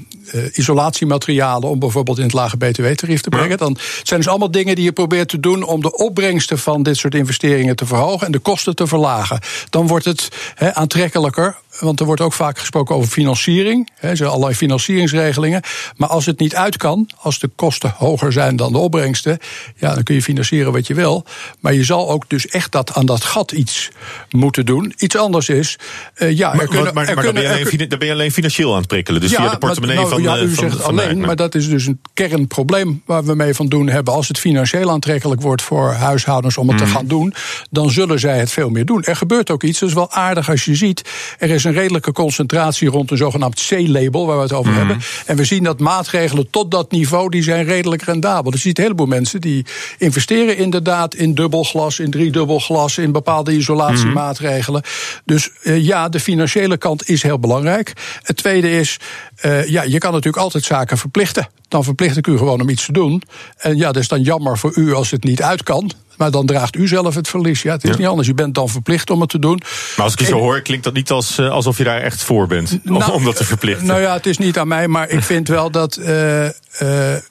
isolatiematerialen 0.53 1.69
om 1.69 1.79
bijvoorbeeld 1.79 2.19
in 2.19 2.25
het 2.25 2.33
lage 2.33 2.57
btw-tarief 2.57 3.21
te 3.21 3.29
brengen. 3.29 3.59
Dan 3.59 3.77
zijn 4.03 4.21
dus 4.21 4.29
allemaal 4.29 4.51
dingen 4.51 4.75
die 4.75 4.85
je 4.85 4.93
probeert 4.93 5.29
te 5.29 5.41
doen 5.41 5.63
om 5.63 5.81
de 5.81 5.97
opbrengsten 5.97 6.59
van 6.59 6.83
dit 6.83 6.97
soort 6.97 7.15
investeringen 7.15 7.77
te 7.77 7.87
verhogen 7.87 8.27
en 8.27 8.33
de 8.33 8.39
kosten 8.39 8.75
te 8.75 8.87
verlagen. 8.87 9.41
Dan 9.69 9.87
wordt 9.87 10.05
het 10.05 10.29
he, 10.55 10.75
aantrekkelijker 10.75 11.57
want 11.81 12.01
er 12.01 12.07
wordt 12.07 12.21
ook 12.21 12.33
vaak 12.33 12.59
gesproken 12.59 12.95
over 12.95 13.11
financiering. 13.11 13.91
Er 14.01 14.17
zijn 14.17 14.29
allerlei 14.29 14.55
financieringsregelingen. 14.55 15.63
Maar 15.97 16.09
als 16.09 16.27
het 16.27 16.39
niet 16.39 16.55
uit 16.55 16.77
kan, 16.77 17.11
als 17.17 17.39
de 17.39 17.51
kosten 17.57 17.95
hoger 17.97 18.33
zijn 18.33 18.57
dan 18.57 18.73
de 18.73 18.79
opbrengsten, 18.79 19.39
ja, 19.77 19.95
dan 19.95 20.03
kun 20.03 20.15
je 20.15 20.23
financieren 20.23 20.73
wat 20.73 20.87
je 20.87 20.95
wil. 20.95 21.25
Maar 21.61 21.75
je 21.75 21.85
zal 21.85 22.11
ook 22.11 22.29
dus 22.29 22.47
echt 22.47 22.73
dat, 22.73 22.95
aan 22.95 23.07
dat 23.07 23.25
gat 23.25 23.53
iets 23.53 23.91
moeten 24.31 24.67
doen. 24.67 24.95
Iets 24.97 25.17
anders 25.17 25.49
is, 25.49 25.79
uh, 26.19 26.37
ja, 26.37 26.55
maar, 26.55 26.67
kunnen, 26.67 26.85
maar, 26.85 26.93
maar, 26.95 27.05
maar 27.05 27.15
kunnen, 27.15 27.25
dan, 27.25 27.35
ben 27.35 27.43
je 27.43 27.69
alleen, 27.71 27.89
dan 27.89 27.99
ben 27.99 28.09
je 28.09 28.15
alleen 28.15 28.33
financieel 28.33 28.73
aan 28.73 28.79
het 28.79 28.87
prikkelen. 28.87 29.21
Dus 29.21 29.31
ja, 29.31 29.37
via 29.37 29.51
de 29.51 29.59
portemonnee 29.59 29.97
maar, 29.97 30.09
nou, 30.09 30.23
van, 30.23 30.33
ja, 30.39 30.43
u 30.43 30.55
van, 30.55 30.71
zegt 30.71 30.83
van, 30.83 30.91
alleen, 30.91 31.09
van 31.09 31.21
maar 31.21 31.37
dat 31.37 31.55
is 31.55 31.69
dus 31.69 31.87
een 31.87 32.01
kernprobleem 32.15 33.03
waar 33.07 33.25
we 33.25 33.35
mee 33.35 33.55
van 33.55 33.69
doen 33.69 33.89
hebben. 33.89 34.15
Als 34.15 34.29
het 34.29 34.39
financieel 34.39 34.91
aantrekkelijk 34.91 35.41
wordt 35.41 35.63
voor 35.63 35.93
huishoudens 35.93 36.57
om 36.57 36.69
het 36.69 36.81
mm. 36.81 36.87
te 36.87 36.91
gaan 36.91 37.07
doen, 37.07 37.35
dan 37.71 37.91
zullen 37.91 38.19
zij 38.19 38.39
het 38.39 38.53
veel 38.53 38.71
meer 38.71 38.85
doen. 38.85 39.05
Er 39.05 39.17
gebeurt 39.17 39.51
ook 39.51 39.63
iets, 39.63 39.79
dat 39.79 39.89
is 39.89 39.95
wel 39.95 40.13
aardig 40.13 40.51
als 40.51 40.65
je 40.65 40.75
ziet. 40.75 41.09
Er 41.39 41.51
is 41.51 41.65
een 41.65 41.70
redelijke 41.73 42.13
concentratie 42.13 42.89
rond 42.89 43.11
een 43.11 43.17
zogenaamd 43.17 43.67
C-label, 43.69 44.27
waar 44.27 44.37
we 44.37 44.43
het 44.43 44.53
over 44.53 44.73
mm. 44.73 44.79
hebben. 44.79 45.01
En 45.27 45.37
we 45.37 45.45
zien 45.45 45.63
dat 45.63 45.79
maatregelen 45.81 46.51
tot 46.51 46.71
dat 46.71 46.91
niveau, 46.91 47.31
die 47.31 47.43
zijn 47.43 47.65
redelijk 47.65 48.03
rendabel. 48.03 48.51
Dus 48.51 48.63
je 48.63 48.69
ziet 48.69 48.79
een 48.79 48.85
heleboel 48.85 49.07
mensen 49.07 49.41
die 49.41 49.67
investeren 49.99 50.57
inderdaad 50.57 51.15
in 51.15 51.35
dubbelglas, 51.35 51.99
in 51.99 52.11
driedubbelglas, 52.11 52.99
in 52.99 53.13
bepaalde 53.13 53.53
isolatiemaatregelen. 53.53 54.83
Mm. 54.85 55.21
Dus 55.25 55.51
uh, 55.63 55.85
ja, 55.85 56.09
de 56.09 56.21
financiële 56.21 56.77
kant 56.77 57.09
is 57.09 57.23
heel 57.23 57.39
belangrijk. 57.39 57.93
Het 58.23 58.37
tweede 58.37 58.71
is, 58.71 58.99
uh, 59.45 59.69
ja, 59.69 59.83
je 59.83 59.99
kan 59.99 60.13
natuurlijk 60.13 60.43
altijd 60.43 60.65
zaken 60.65 60.99
verplichten. 60.99 61.49
Dan 61.69 61.85
verplicht 61.85 62.17
ik 62.17 62.27
u 62.27 62.39
gewoon 62.39 62.61
om 62.61 62.69
iets 62.69 62.87
te 62.87 62.93
doen. 62.93 63.23
En 63.57 63.77
ja, 63.77 63.93
dat 63.93 64.03
is 64.03 64.09
dan 64.09 64.23
jammer 64.23 64.59
voor 64.59 64.73
u 64.75 64.95
als 64.95 65.11
het 65.11 65.25
niet 65.25 65.43
uit 65.43 65.63
kan. 65.63 65.91
Maar 66.21 66.31
dan 66.31 66.47
draagt 66.47 66.77
u 66.77 66.89
zelf 66.89 67.15
het 67.15 67.29
verlies. 67.29 67.63
Ja, 67.63 67.73
het 67.73 67.85
is 67.85 67.91
Ja. 67.91 67.97
niet 67.97 68.07
anders. 68.07 68.29
U 68.29 68.35
bent 68.35 68.55
dan 68.55 68.69
verplicht 68.69 69.11
om 69.11 69.21
het 69.21 69.31
te 69.31 69.39
doen. 69.39 69.61
Maar 69.97 70.05
als 70.05 70.13
ik 70.13 70.19
je 70.21 70.25
zo 70.25 70.39
hoor, 70.39 70.61
klinkt 70.61 70.85
dat 70.85 70.95
niet 70.95 71.11
als, 71.11 71.39
eh, 71.39 71.49
alsof 71.51 71.79
je 71.79 71.85
daar 71.85 72.01
echt 72.01 72.23
voor 72.23 72.47
bent. 72.47 72.79
om- 72.89 72.99
Nou, 72.99 73.13
om 73.13 73.25
dat 73.25 73.37
te 73.37 73.45
verplichten. 73.45 73.87
Nou 73.87 74.01
ja, 74.01 74.13
het 74.13 74.27
is 74.27 74.39
niet 74.39 74.59
aan 74.59 74.69
mij, 74.69 74.89
maar 74.89 75.09
ik 75.09 75.23
vind 75.23 75.49
wel 75.49 75.71
dat. 75.71 75.97
eh, 75.97 76.47
eh, 76.47 77.23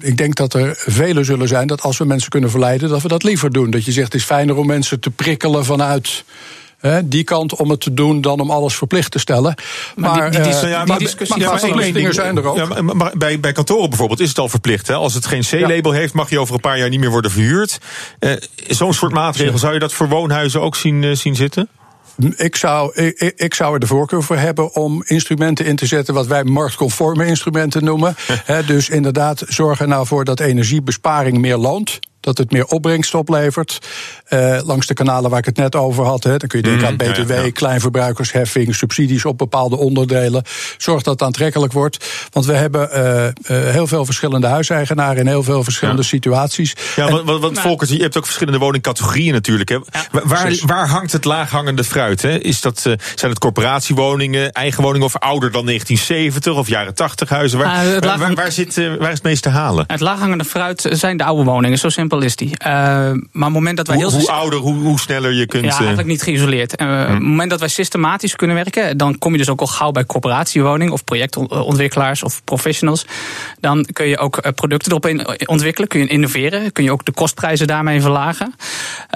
ik 0.00 0.16
denk 0.16 0.34
dat 0.34 0.54
er 0.54 0.74
velen 0.86 1.24
zullen 1.24 1.48
zijn 1.48 1.66
dat 1.66 1.80
als 1.82 1.98
we 1.98 2.04
mensen 2.04 2.30
kunnen 2.30 2.50
verleiden, 2.50 2.88
dat 2.88 3.02
we 3.02 3.08
dat 3.08 3.22
liever 3.22 3.52
doen. 3.52 3.70
Dat 3.70 3.84
je 3.84 3.92
zegt, 3.92 4.12
het 4.12 4.20
is 4.20 4.24
fijner 4.26 4.56
om 4.56 4.66
mensen 4.66 5.00
te 5.00 5.10
prikkelen 5.10 5.64
vanuit. 5.64 6.24
Die 7.04 7.24
kant 7.24 7.54
om 7.56 7.70
het 7.70 7.80
te 7.80 7.94
doen 7.94 8.20
dan 8.20 8.40
om 8.40 8.50
alles 8.50 8.74
verplicht 8.76 9.10
te 9.10 9.18
stellen. 9.18 9.54
Maar, 9.96 10.30
die- 10.30 10.40
die- 10.40 10.50
die- 10.60 10.68
ja, 10.68 10.78
die 10.78 10.86
maar- 10.86 10.98
discussie- 10.98 11.36
maar 11.38 11.46
Ja, 11.46 11.52
maar 11.52 11.62
één 11.62 11.68
verplichtingen 11.68 12.02
ding- 12.02 12.14
zijn 12.14 12.36
er 12.36 12.44
ook. 12.44 12.56
Ja, 12.56 12.82
maar, 12.82 13.12
bij, 13.16 13.40
bij 13.40 13.52
kantoren 13.52 13.88
bijvoorbeeld 13.88 14.20
is 14.20 14.28
het 14.28 14.38
al 14.38 14.48
verplicht. 14.48 14.86
Hè? 14.86 14.94
Als 14.94 15.14
het 15.14 15.26
geen 15.26 15.42
C-label 15.50 15.92
heeft, 15.92 16.14
mag 16.14 16.30
je 16.30 16.38
over 16.40 16.54
een 16.54 16.60
paar 16.60 16.78
jaar 16.78 16.88
niet 16.88 17.00
meer 17.00 17.10
worden 17.10 17.30
verhuurd. 17.30 17.78
Eh, 18.18 18.32
Zo'n 18.68 18.94
soort 18.94 19.12
maatregel, 19.12 19.58
zou 19.58 19.72
je 19.72 19.78
dat 19.78 19.92
voor 19.92 20.08
woonhuizen 20.08 20.60
ook 20.62 20.76
zien, 20.76 21.04
eh, 21.04 21.10
zien 21.14 21.34
zitten? 21.36 21.68
Ik 22.36 22.56
zou, 22.56 22.94
ik, 23.36 23.54
zou 23.54 23.74
er 23.74 23.80
de 23.80 23.86
voorkeur 23.86 24.22
voor 24.22 24.36
hebben 24.36 24.74
om 24.74 25.02
instrumenten 25.06 25.64
in 25.66 25.76
te 25.76 25.86
zetten 25.86 26.14
wat 26.14 26.26
wij 26.26 26.44
marktconforme 26.44 27.26
instrumenten 27.26 27.84
noemen. 27.84 28.16
Dus 28.66 28.88
inderdaad, 28.88 29.42
zorg 29.48 29.80
er 29.80 29.88
nou 29.88 30.06
voor 30.06 30.24
dat 30.24 30.40
energiebesparing 30.40 31.38
meer 31.38 31.56
loont. 31.56 31.98
Dat 32.26 32.38
het 32.38 32.50
meer 32.52 32.64
opbrengst 32.64 33.14
oplevert. 33.14 33.78
Eh, 34.24 34.58
langs 34.64 34.86
de 34.86 34.94
kanalen 34.94 35.30
waar 35.30 35.38
ik 35.38 35.44
het 35.44 35.56
net 35.56 35.74
over 35.76 36.04
had. 36.04 36.24
Hè, 36.24 36.36
dan 36.36 36.48
kun 36.48 36.58
je 36.58 36.64
denken 36.64 36.86
aan 36.86 36.94
Mhm, 36.94 37.04
ja, 37.04 37.10
BTW, 37.12 37.30
ja. 37.44 37.50
kleinverbruikersheffing, 37.50 38.74
subsidies 38.74 39.24
op 39.24 39.38
bepaalde 39.38 39.76
onderdelen. 39.76 40.42
Zorg 40.76 41.02
dat 41.02 41.12
het 41.12 41.22
aantrekkelijk 41.22 41.72
wordt. 41.72 42.06
Want 42.32 42.46
we 42.46 42.52
hebben 42.52 42.90
eh, 42.92 43.26
eh, 43.26 43.32
heel 43.46 43.86
veel 43.86 44.04
verschillende 44.04 44.46
huiseigenaren 44.46 45.16
in 45.16 45.26
heel 45.26 45.42
veel 45.42 45.64
verschillende 45.64 46.02
Ja. 46.02 46.08
situaties. 46.08 46.74
Ja, 46.96 47.06
En- 47.06 47.24
want, 47.24 47.40
want, 47.40 47.88
je 47.88 48.02
hebt 48.02 48.16
ook 48.16 48.24
verschillende 48.24 48.58
woningcategorieën 48.58 49.32
natuurlijk. 49.32 49.68
Hè? 49.68 49.78
Waar- 50.22 50.56
waar, 50.66 50.88
hangt 50.88 51.12
het 51.12 51.24
laaghangende 51.24 51.84
fruit? 51.84 52.22
Hè? 52.22 52.38
Is 52.38 52.60
dat, 52.60 52.78
eh, 52.86 52.92
zijn 53.14 53.30
het 53.30 53.40
corporatiewoningen, 53.40 54.52
eigen 54.52 54.82
woningen 54.82 55.06
of 55.06 55.16
ouder 55.16 55.50
dan 55.52 55.64
1970 55.64 56.54
of 56.54 56.68
jaren 56.68 56.94
80 56.94 57.28
huizen? 57.28 57.58
Waar, 57.58 57.84
het 57.84 58.04
waar, 58.04 58.18
waar, 58.18 58.34
waar 58.34 58.52
zit, 58.52 58.74
waar 58.74 59.00
is 59.08 59.14
het 59.14 59.22
meest 59.22 59.42
te 59.42 59.48
halen? 59.48 59.84
Het 59.86 60.00
laaghangende 60.00 60.44
fruit 60.44 60.86
zijn 60.90 61.16
de 61.16 61.24
oude 61.24 61.44
woningen, 61.44 61.78
zo 61.78 61.88
simpel 61.88 62.15
is 62.22 62.36
die. 62.36 62.58
Eh, 62.58 62.70
maar 62.72 63.12
op 63.12 63.20
het 63.32 63.52
moment 63.52 63.76
dat 63.76 63.86
wij 63.86 63.96
Hoe, 63.96 64.10
heel 64.10 64.18
hoe 64.18 64.30
ouder, 64.30 64.58
hoe, 64.58 64.74
hoe 64.74 65.00
sneller 65.00 65.32
je 65.32 65.46
kunt. 65.46 65.64
Ja, 65.64 65.70
eh, 65.70 65.76
eigenlijk 65.78 66.08
niet 66.08 66.22
geïsoleerd. 66.22 66.76
Eh, 66.76 66.86
Op 66.86 67.08
het 67.08 67.22
moment 67.22 67.50
dat 67.50 67.60
wij 67.60 67.68
systematisch 67.68 68.36
kunnen 68.36 68.56
werken, 68.56 68.96
dan 68.96 69.18
kom 69.18 69.32
je 69.32 69.38
dus 69.38 69.48
ook 69.48 69.60
al 69.60 69.66
gauw 69.66 69.90
bij 69.90 70.04
corporatiewoning 70.04 70.90
of 70.90 71.04
projectontwikkelaars 71.04 72.22
of 72.22 72.44
professionals. 72.44 73.06
Dan 73.60 73.86
kun 73.92 74.06
je 74.08 74.18
ook 74.18 74.54
producten 74.54 74.90
erop 74.90 75.06
in- 75.06 75.48
ontwikkelen, 75.48 75.88
kun 75.88 76.00
je 76.00 76.06
innoveren, 76.06 76.72
kun 76.72 76.84
je 76.84 76.92
ook 76.92 77.04
de 77.04 77.12
kostprijzen 77.12 77.66
daarmee 77.66 78.00
verlagen. 78.00 78.54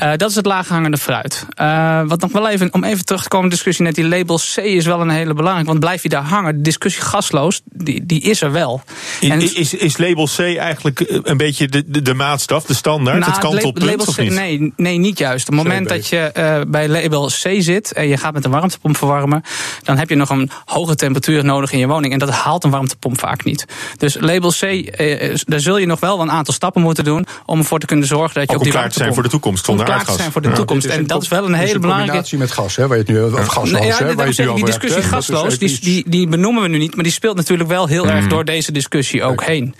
Eh, 0.00 0.10
dat 0.16 0.30
is 0.30 0.36
het 0.36 0.46
laaghangende 0.46 0.96
fruit. 0.96 1.46
Eh, 1.54 2.00
wat 2.06 2.20
nog 2.20 2.32
wel 2.32 2.48
even, 2.48 2.68
om 2.72 2.84
even 2.84 3.04
terug 3.04 3.22
te 3.22 3.28
komen, 3.28 3.48
de 3.48 3.54
discussie 3.54 3.84
net, 3.84 3.94
die 3.94 4.08
label 4.08 4.36
C 4.54 4.56
is 4.56 4.84
wel 4.86 5.00
een 5.00 5.10
hele 5.10 5.34
belangrijke. 5.34 5.68
Want 5.68 5.80
blijf 5.80 6.02
je 6.02 6.08
daar 6.08 6.22
hangen, 6.22 6.56
de 6.56 6.60
discussie 6.62 7.02
gasloos, 7.02 7.60
die, 7.64 8.06
die 8.06 8.20
is 8.20 8.42
er 8.42 8.52
wel. 8.52 8.82
En- 9.20 9.40
is, 9.40 9.52
is, 9.52 9.74
is 9.74 9.98
label 9.98 10.28
C 10.36 10.38
eigenlijk 10.38 11.00
eh, 11.00 11.18
een 11.22 11.36
beetje 11.36 11.68
de, 11.68 11.84
de, 11.86 12.02
de 12.02 12.14
maatstaf, 12.14 12.64
de 12.64 12.74
standaard, 12.74 13.18
Nou, 13.18 13.30
het 13.30 13.40
kantelpunt 13.40 13.84
label 13.84 14.04
of 14.06 14.14
C- 14.14 14.18
niet? 14.18 14.32
Nee, 14.32 14.72
nee, 14.76 14.98
niet 14.98 15.18
juist. 15.18 15.48
Op 15.48 15.54
het 15.54 15.62
moment 15.64 15.88
dat 15.88 16.06
je 16.08 16.64
bij 16.68 16.88
label 16.88 17.26
C 17.26 17.54
zit 17.58 17.92
en 17.92 18.08
je 18.08 18.16
gaat 18.16 18.32
met 18.32 18.44
een 18.44 18.50
warmtepomp 18.50 18.96
verwarmen, 18.96 19.42
dan 19.82 19.96
heb 19.96 20.08
je 20.08 20.14
nog 20.14 20.30
een 20.30 20.50
hoge 20.64 20.94
temperatuur 20.94 21.44
nodig 21.44 21.72
in 21.72 21.78
je 21.78 21.86
woning. 21.86 22.12
En 22.12 22.18
dat 22.18 22.30
haalt 22.30 22.64
een 22.64 22.70
warmtepomp 22.70 23.18
vaak 23.18 23.44
niet. 23.44 23.64
Dus 23.96 24.16
label 24.20 24.50
C, 24.50 24.62
eh, 24.62 25.34
daar 25.44 25.60
zul 25.60 25.78
je 25.78 25.86
nog 25.86 26.00
wel 26.00 26.20
een 26.20 26.30
aantal 26.30 26.54
stappen 26.54 26.82
moeten 26.82 27.04
doen 27.04 27.26
om 27.46 27.58
ervoor 27.58 27.78
te 27.78 27.86
kunnen 27.86 28.06
zorgen 28.06 28.34
dat 28.34 28.42
je 28.42 28.50
Ook 28.50 28.56
op 28.56 28.62
die 28.62 28.72
klaar 28.72 28.90
te 28.90 28.98
zijn 28.98 29.14
voor 29.14 29.22
de 29.22 29.28
toekomst 29.28 29.64
zonder 29.64 29.88
zijn 30.16 30.32
voor 30.32 30.42
de 30.42 30.48
Ja. 30.48 30.54
toekomst. 30.54 30.82
Dit 30.82 30.96
En 30.96 31.06
dat 31.06 31.22
is 31.22 31.28
wel 31.28 31.44
een 31.44 31.50
dit 31.52 31.60
hele 31.60 31.78
belangrijke. 31.78 32.04
combinatie 32.12 32.38
met 32.38 32.50
gas, 32.50 32.76
hè, 32.76 32.86
waar 32.86 32.96
je 32.96 33.02
het 33.02 33.12
nu 33.12 33.22
of 33.22 33.46
gasloos, 33.46 33.70
ja, 33.86 34.04
hè, 34.04 34.14
waar 34.14 34.26
je 34.28 34.34
nu 34.36 34.46
die 34.46 34.54
hebt, 34.54 34.66
discussie 34.66 35.02
gasloos, 35.02 35.58
die, 35.58 35.78
die, 35.80 36.04
die 36.08 36.28
benoemen 36.28 36.62
we 36.62 36.68
nu 36.68 36.78
niet, 36.78 36.94
maar 36.94 37.04
die 37.04 37.12
speelt 37.12 37.36
natuurlijk 37.36 37.68
wel 37.68 37.86
heel 37.86 38.04
Mhm. 38.04 38.14
erg 38.16 38.26
door 38.26 38.44
deze 38.44 38.72
discussie 38.72 39.22
ook 39.24 39.44
heen. 39.44 39.74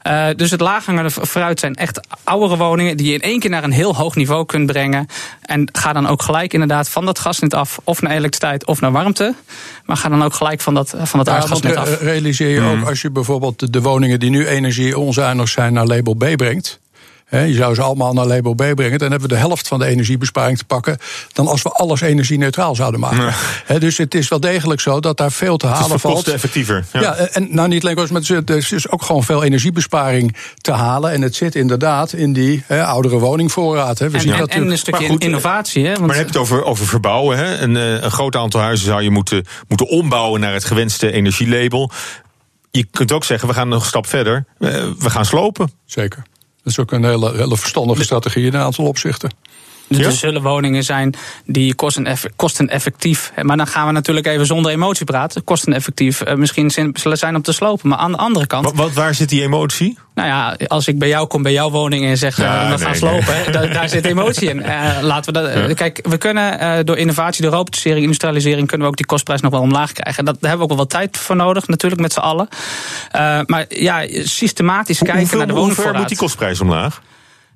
Eh, 0.00 0.26
dus 0.36 0.50
het 0.50 0.60
laaghangende 0.60 1.10
fruit 1.10 1.60
zijn 1.60 1.74
echt 1.74 2.00
oudere 2.24 2.56
woningen 2.56 2.96
die 2.96 3.06
je 3.06 3.12
in 3.12 3.20
één 3.20 3.40
keer 3.40 3.50
naar 3.50 3.64
een 3.64 3.72
heel 3.72 3.96
hoog 3.96 4.14
niveau 4.16 4.46
kunt 4.46 4.66
brengen. 4.66 5.06
En 5.42 5.68
ga 5.72 5.92
dan 5.92 6.06
ook 6.06 6.22
gelijk 6.22 6.52
inderdaad 6.52 6.88
van 6.88 7.04
dat 7.04 7.18
gasnet 7.18 7.54
af, 7.54 7.78
of 7.84 8.02
naar 8.02 8.10
elektriciteit 8.12 8.66
of 8.66 8.80
naar 8.80 8.92
warmte. 8.92 9.34
Maar 9.84 9.96
ga 9.96 10.08
dan 10.08 10.22
ook 10.24 10.34
gelijk 10.34 10.60
van 10.60 10.74
dat, 10.74 10.94
van 11.02 11.24
dat 11.24 11.26
Ja, 11.62 11.70
re- 11.70 11.78
af. 11.80 12.00
realiseer 12.00 12.48
je 12.48 12.60
ook 12.60 12.88
als 12.88 13.00
je 13.02 13.10
bijvoorbeeld 13.10 13.58
de, 13.58 13.70
de 13.70 13.80
woningen 13.80 14.20
die 14.20 14.30
nu 14.30 14.46
energie 14.46 14.98
onzuinig 14.98 15.48
zijn 15.48 15.72
naar 15.72 15.86
label 15.86 16.14
B 16.14 16.24
brengt. 16.36 16.78
Hè, 17.30 17.40
je 17.42 17.54
zou 17.54 17.74
ze 17.74 17.82
allemaal 17.82 18.12
naar 18.12 18.26
label 18.26 18.54
B 18.54 18.56
brengen. 18.74 18.98
Dan 18.98 19.10
hebben 19.10 19.28
we 19.28 19.34
de 19.34 19.40
helft 19.40 19.68
van 19.68 19.78
de 19.78 19.86
energiebesparing 19.86 20.58
te 20.58 20.64
pakken. 20.64 20.98
dan 21.32 21.46
als 21.46 21.62
we 21.62 21.68
alles 21.68 22.00
energie-neutraal 22.00 22.74
zouden 22.74 23.00
maken. 23.00 23.34
Hè, 23.64 23.78
dus 23.78 23.98
het 23.98 24.14
is 24.14 24.28
wel 24.28 24.40
degelijk 24.40 24.80
zo 24.80 25.00
dat 25.00 25.16
daar 25.16 25.32
veel 25.32 25.56
te 25.56 25.66
Het 25.66 25.74
is 25.74 25.80
halen 25.80 26.00
voor 26.00 26.10
valt. 26.10 26.28
effectiever. 26.28 26.84
Ja. 26.92 27.00
Ja, 27.00 27.14
en 27.14 27.48
nou 27.50 27.68
niet 27.68 27.82
alleen 27.82 27.94
kosten, 27.94 28.12
maar 28.12 28.42
er 28.56 28.72
is 28.72 28.88
ook 28.90 29.02
gewoon 29.02 29.24
veel 29.24 29.42
energiebesparing 29.44 30.36
te 30.60 30.72
halen. 30.72 31.10
En 31.12 31.22
het 31.22 31.34
zit 31.34 31.54
inderdaad 31.54 32.12
in 32.12 32.32
die 32.32 32.62
hè, 32.66 32.84
oudere 32.84 33.18
woningvoorraad. 33.18 33.98
Hè. 33.98 34.08
We 34.10 34.14
En, 34.16 34.20
zien 34.20 34.32
en, 34.32 34.38
dat 34.38 34.48
en 34.48 34.70
een 34.70 34.78
stukje 34.78 35.00
Maar 35.00 35.10
goed, 35.10 35.22
innovatie. 35.24 35.84
Hè, 35.86 35.92
want 35.94 36.06
Maar 36.06 36.16
heb 36.16 36.24
je 36.24 36.32
het 36.32 36.40
over, 36.40 36.64
over 36.64 36.86
verbouwen. 36.86 37.38
Hè? 37.38 37.58
Een, 37.58 37.76
eh, 37.76 38.02
een 38.02 38.10
groot 38.10 38.36
aantal 38.36 38.60
huizen 38.60 38.86
zou 38.86 39.02
je 39.02 39.10
moeten, 39.10 39.46
moeten 39.68 39.88
ombouwen 39.88 40.40
naar 40.40 40.52
het 40.52 40.64
gewenste 40.64 41.12
energielabel. 41.12 41.90
Je 42.70 42.86
kunt 42.90 43.12
ook 43.12 43.24
zeggen, 43.24 43.48
we 43.48 43.54
gaan 43.54 43.68
nog 43.68 43.80
een 43.80 43.86
stap 43.88 44.06
verder. 44.06 44.44
Eh, 44.58 44.70
we 44.98 45.10
gaan 45.10 45.24
slopen. 45.24 45.72
Zeker. 45.84 46.22
Dat 46.62 46.72
is 46.72 46.78
ook 46.78 46.92
een 46.92 47.04
hele, 47.04 47.36
hele 47.36 47.56
verstandige 47.56 48.02
strategie 48.02 48.46
in 48.46 48.54
een 48.54 48.60
aantal 48.60 48.86
opzichten. 48.86 49.30
Dus 49.90 49.98
Ja? 49.98 50.04
er 50.06 50.12
zullen 50.12 50.42
woningen 50.42 50.82
zijn 50.84 51.14
die 51.46 51.74
kosteneff- 51.74 52.26
kosteneffectief. 52.36 53.32
Maar 53.42 53.56
dan 53.56 53.66
gaan 53.66 53.86
we 53.86 53.92
natuurlijk 53.92 54.26
even 54.26 54.46
zonder 54.46 54.72
emotie 54.72 55.04
praten. 55.04 55.44
Kosteneffectief 55.44 56.20
eh, 56.20 56.34
misschien 56.34 56.70
zullen 56.94 57.18
zijn 57.18 57.34
om 57.36 57.42
te 57.42 57.52
slopen. 57.52 57.88
Maar 57.88 57.98
aan 57.98 58.10
de 58.12 58.18
andere 58.18 58.46
kant. 58.46 58.64
Wat, 58.64 58.74
wat, 58.74 58.92
waar 58.92 59.14
zit 59.14 59.28
die 59.28 59.42
emotie? 59.42 59.98
Nou 60.14 60.28
ja, 60.28 60.66
als 60.66 60.88
ik 60.88 60.98
bij 60.98 61.08
jou 61.08 61.26
kom 61.26 61.42
bij 61.42 61.52
jouw 61.52 61.70
woning 61.70 62.04
en 62.04 62.16
zeg, 62.16 62.38
eh, 62.38 62.44
Ja, 62.44 62.62
we 62.62 62.68
nee, 62.68 62.78
gaan 62.78 62.94
slopen, 62.94 63.52
daar, 63.52 63.72
daar 63.72 63.88
zit 63.88 64.04
emotie 64.04 64.48
in. 64.48 64.62
Eh, 64.70 64.98
laten 65.02 65.32
we 65.32 65.40
dat, 65.40 65.74
Kijk, 65.74 66.06
we 66.08 66.16
kunnen 66.18 66.86
door 66.86 66.96
innovatie, 66.96 67.42
door 67.42 67.52
robotisering, 67.52 68.02
industrialisering, 68.04 68.66
kunnen 68.66 68.86
we 68.86 68.92
ook 68.92 68.96
die 68.98 69.06
kostprijs 69.06 69.40
nog 69.40 69.50
wel 69.50 69.60
omlaag 69.60 69.92
krijgen. 69.92 70.24
Dat, 70.24 70.34
daar 70.40 70.50
hebben 70.50 70.68
we 70.68 70.72
ook 70.72 70.78
wel 70.78 70.86
wat 70.88 71.00
tijd 71.00 71.16
voor 71.16 71.36
nodig, 71.36 71.66
natuurlijk 71.68 72.00
met 72.00 72.12
z'n 72.12 72.18
allen. 72.18 72.48
Maar 73.46 73.64
ja, 73.68 74.04
systematisch 74.22 74.98
Hoe- 74.98 75.06
kijken 75.08 75.22
hoeveel, 75.22 75.38
naar 75.38 75.46
de 75.46 75.52
hoe 75.52 75.60
ver 75.62 75.68
woningvoorraad. 75.68 75.98
moet 76.00 76.08
die 76.08 76.18
kostprijs 76.18 76.60
omlaag? 76.60 77.02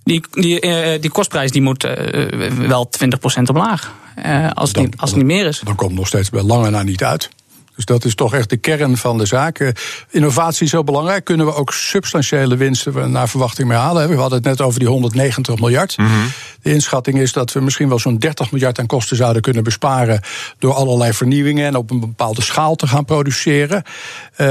Die, 0.04 0.22
die, 0.30 0.60
eh, 0.60 1.00
die 1.00 1.10
kostprijs 1.10 1.50
die 1.50 1.62
moet 1.62 1.84
eh, 1.84 2.50
wel 2.50 2.90
20% 3.38 3.42
omlaag. 3.48 3.92
Eh, 4.14 4.50
als, 4.52 4.68
het 4.68 4.76
Dan- 4.76 4.84
niet, 4.84 4.96
als 4.96 5.10
het 5.10 5.18
niet 5.18 5.28
meer 5.28 5.46
is. 5.46 5.60
Dan 5.64 5.74
komt 5.74 5.94
nog 5.94 6.06
steeds 6.06 6.30
bij 6.30 6.42
lange 6.42 6.70
na 6.70 6.82
niet 6.82 7.04
uit. 7.04 7.30
Dus 7.76 7.84
dat 7.84 8.04
is 8.04 8.14
toch 8.14 8.34
echt 8.34 8.50
de 8.50 8.56
kern 8.56 8.96
van 8.96 9.18
de 9.18 9.26
zaak. 9.26 9.58
Eh, 9.58 9.68
Innovatie 10.10 10.66
is 10.66 10.72
heel 10.72 10.84
belangrijk. 10.84 11.24
Kunnen 11.24 11.46
we 11.46 11.54
ook 11.54 11.72
substantiële 11.72 12.56
winsten 12.56 13.10
naar 13.10 13.28
verwachting 13.28 13.68
mee 13.68 13.78
halen. 13.78 14.08
We 14.08 14.16
hadden 14.16 14.38
het 14.38 14.46
net 14.46 14.60
over 14.60 14.78
die 14.78 14.88
190 14.88 15.58
miljard. 15.58 15.96
De 16.62 16.72
inschatting 16.72 17.18
is 17.18 17.32
dat 17.32 17.52
we 17.52 17.60
misschien 17.60 17.88
wel 17.88 17.98
zo'n 17.98 18.18
30 18.18 18.50
miljard 18.52 18.78
aan 18.78 18.86
kosten 18.86 19.16
zouden 19.16 19.42
kunnen 19.42 19.64
besparen. 19.64 20.20
door 20.58 20.74
allerlei 20.74 21.12
vernieuwingen 21.12 21.66
en 21.66 21.76
op 21.76 21.90
een 21.90 22.00
bepaalde 22.00 22.42
schaal 22.42 22.74
te 22.74 22.86
gaan 22.86 23.04
produceren. 23.04 23.82
Eh, 24.36 24.46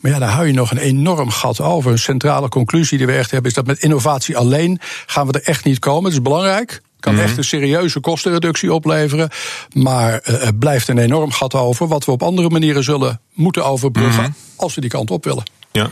maar 0.00 0.12
ja, 0.12 0.18
daar 0.18 0.30
hou 0.30 0.46
je 0.46 0.52
nog 0.52 0.70
een 0.70 0.78
enorm 0.78 1.30
gat 1.30 1.60
over. 1.60 1.90
Een 1.90 1.98
centrale 1.98 2.48
conclusie 2.48 2.98
die 2.98 3.06
we 3.06 3.12
echt 3.12 3.30
hebben 3.30 3.50
is 3.50 3.56
dat 3.56 3.66
met 3.66 3.82
innovatie 3.82 4.36
alleen 4.36 4.80
gaan 5.06 5.26
we 5.26 5.32
er 5.32 5.42
echt 5.42 5.64
niet 5.64 5.78
komen. 5.78 6.04
Het 6.04 6.12
is 6.12 6.22
belangrijk. 6.22 6.82
Kan 7.06 7.18
echt 7.18 7.36
een 7.36 7.44
serieuze 7.44 8.00
kostenreductie 8.00 8.72
opleveren. 8.72 9.30
Maar 9.72 10.18
eh, 10.18 10.46
er 10.46 10.54
blijft 10.54 10.88
een 10.88 10.98
enorm 10.98 11.30
gat 11.30 11.54
over. 11.54 11.88
Wat 11.88 12.04
we 12.04 12.12
op 12.12 12.22
andere 12.22 12.48
manieren 12.48 12.84
zullen 12.84 13.20
moeten 13.32 13.64
overbruggen. 13.64 14.34
als 14.56 14.74
we 14.74 14.80
die 14.80 14.90
kant 14.90 15.10
op 15.10 15.24
willen. 15.24 15.50
Ja. 15.72 15.90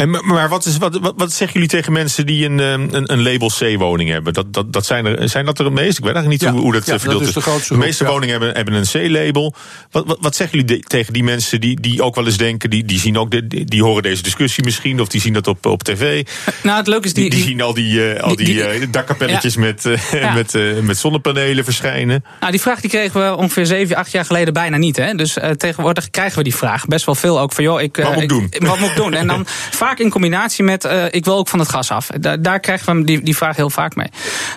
En, 0.00 0.10
maar- 0.10 0.48
wat, 0.48 0.66
is, 0.66 0.76
wat, 0.78 0.98
wat, 1.00 1.12
wat 1.16 1.32
zeggen 1.32 1.52
jullie 1.52 1.68
tegen 1.68 1.92
mensen 1.92 2.26
die 2.26 2.44
een, 2.44 2.60
ehm, 2.60 2.88
een, 2.90 3.12
een 3.12 3.22
label 3.22 3.48
C-woning 3.58 4.10
hebben? 4.10 4.32
Dat, 4.32 4.52
dat, 4.52 4.72
dat 4.72 4.86
zijn, 4.86 5.06
er, 5.06 5.28
zijn 5.28 5.44
dat 5.44 5.58
er 5.58 5.64
het 5.64 5.74
meest? 5.74 5.98
Ik 5.98 6.04
weet 6.04 6.14
eigenlijk 6.14 6.28
niet 6.42 6.50
Ja, 6.50 6.50
hoe, 6.52 6.60
hoe 6.60 6.72
dat 6.72 6.86
ja, 6.86 6.98
verdeeld 6.98 7.18
dat 7.18 7.28
is 7.28 7.34
de 7.34 7.40
grootste 7.40 7.72
de 7.72 7.78
meeste 7.78 7.94
groep, 8.04 8.06
ja. 8.06 8.12
woningen 8.12 8.40
hebben, 8.40 8.56
hebben 8.56 8.74
een 8.74 9.08
C-label. 9.10 9.54
Wat, 9.90 10.06
wat, 10.06 10.18
wat 10.20 10.36
zeggen 10.36 10.58
jullie 10.58 10.76
de- 10.76 10.86
tegen 10.86 11.12
die 11.12 11.24
mensen 11.24 11.60
die, 11.60 11.80
die 11.80 12.02
ook 12.02 12.14
wel 12.14 12.26
eens 12.26 12.36
denken... 12.36 12.70
die, 12.70 12.84
die, 12.84 12.98
zien 12.98 13.18
ook 13.18 13.30
de, 13.30 13.46
die, 13.46 13.64
die 13.64 13.82
horen 13.82 14.02
deze 14.02 14.22
discussie 14.22 14.64
misschien... 14.64 15.00
of 15.00 15.08
die 15.08 15.20
zien 15.20 15.32
dat 15.32 15.46
op, 15.46 15.66
op 15.66 15.82
tv. 15.82 16.26
Nou, 16.62 16.76
het 16.78 16.86
leuke 16.86 17.06
is 17.06 17.14
Die, 17.14 17.30
die. 17.30 17.42
zien 17.42 17.60
al 17.60 17.74
die, 17.74 18.12
eh, 18.12 18.22
al 18.22 18.36
die, 18.36 18.46
die- 18.46 18.54
die- 18.54 18.62
eh, 18.64 18.86
dakkapelletjes 18.90 19.56
met, 19.56 19.84
eh, 19.86 20.12
Ja. 20.12 20.32
met, 20.32 20.58
met 20.82 20.98
zonnepanelen 20.98 21.64
verschijnen. 21.64 22.24
Nou, 22.40 22.52
die 22.52 22.60
vraag 22.60 22.80
die 22.80 22.90
kregen 22.90 23.20
we 23.30 23.36
ongeveer 23.36 23.66
7, 23.66 23.96
8 23.96 24.10
jaar 24.12 24.24
geleden 24.24 24.52
bijna 24.54 24.76
niet. 24.76 24.96
Hè? 24.96 25.14
Dus 25.14 25.36
tegenwoordig 25.56 26.10
krijgen 26.10 26.38
we 26.38 26.44
die 26.44 26.54
vraag 26.56 26.86
best 26.86 27.06
wel 27.06 27.14
veel 27.14 27.40
ook 27.40 27.52
van 27.52 27.64
joh, 27.64 27.80
ik, 27.80 27.96
Wat 27.96 28.14
moet 28.14 28.22
ik 28.22 28.28
doen? 28.28 28.52
Wat 28.58 28.78
moet 28.78 28.88
ik 28.90 28.96
doen? 28.96 29.14
En 29.14 29.26
dan 29.26 29.46
vaak 29.70 29.88
in 29.98 30.10
combinatie 30.10 30.64
met 30.64 30.84
eh, 30.84 31.04
ik 31.10 31.24
wil 31.24 31.36
ook 31.36 31.48
van 31.48 31.58
het 31.58 31.68
gas 31.68 31.90
af. 31.90 32.06
Daar, 32.06 32.42
daar 32.42 32.60
krijgen 32.60 32.96
we 32.96 33.04
die, 33.04 33.22
die 33.22 33.36
vraag 33.36 33.56
heel 33.56 33.70
vaak 33.70 33.94
mee. 33.94 34.08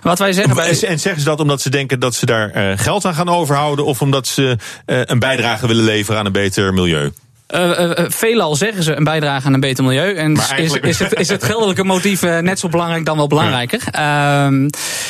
Wat 0.02 0.20
wij 0.20 0.34
zeggen 0.34 0.56
bij. 0.56 0.70
En, 0.70 0.88
en 0.88 1.00
zeggen 1.00 1.22
ze 1.22 1.28
dat 1.28 1.40
omdat 1.40 1.62
ze 1.62 1.70
denken 1.70 2.00
dat 2.00 2.16
ze 2.16 2.26
daar 2.26 2.50
eh, 2.50 2.78
geld 2.78 3.06
aan 3.06 3.14
gaan 3.14 3.30
overhouden... 3.30 3.86
of 3.86 4.02
omdat 4.02 4.28
ze 4.28 4.58
eh, 4.86 5.02
een 5.04 5.20
bijdrage 5.20 5.68
willen 5.68 5.84
leveren 5.84 6.20
aan 6.20 6.26
een 6.26 6.32
beter 6.32 6.74
milieu? 6.74 7.12
Uh, 7.54 7.92
veelal 8.08 8.56
zeggen 8.56 8.84
ze 8.84 8.96
een 8.96 9.04
bijdrage 9.04 9.48
aan 9.48 9.54
een 9.54 9.60
beter 9.60 9.84
milieu. 9.84 10.16
En 10.16 10.34
is, 10.56 10.74
is, 10.82 11.00
het, 11.00 11.20
is 11.20 11.30
het 11.30 11.44
geldelijke 11.44 11.84
motief 11.84 12.22
net 12.22 12.60
zo 12.60 12.70
belangrijk 12.70 13.06
dan 13.06 13.18
wel 13.18 13.28
belangrijker. 13.28 13.82
Ja. 13.92 14.50
Uh, 14.52 14.68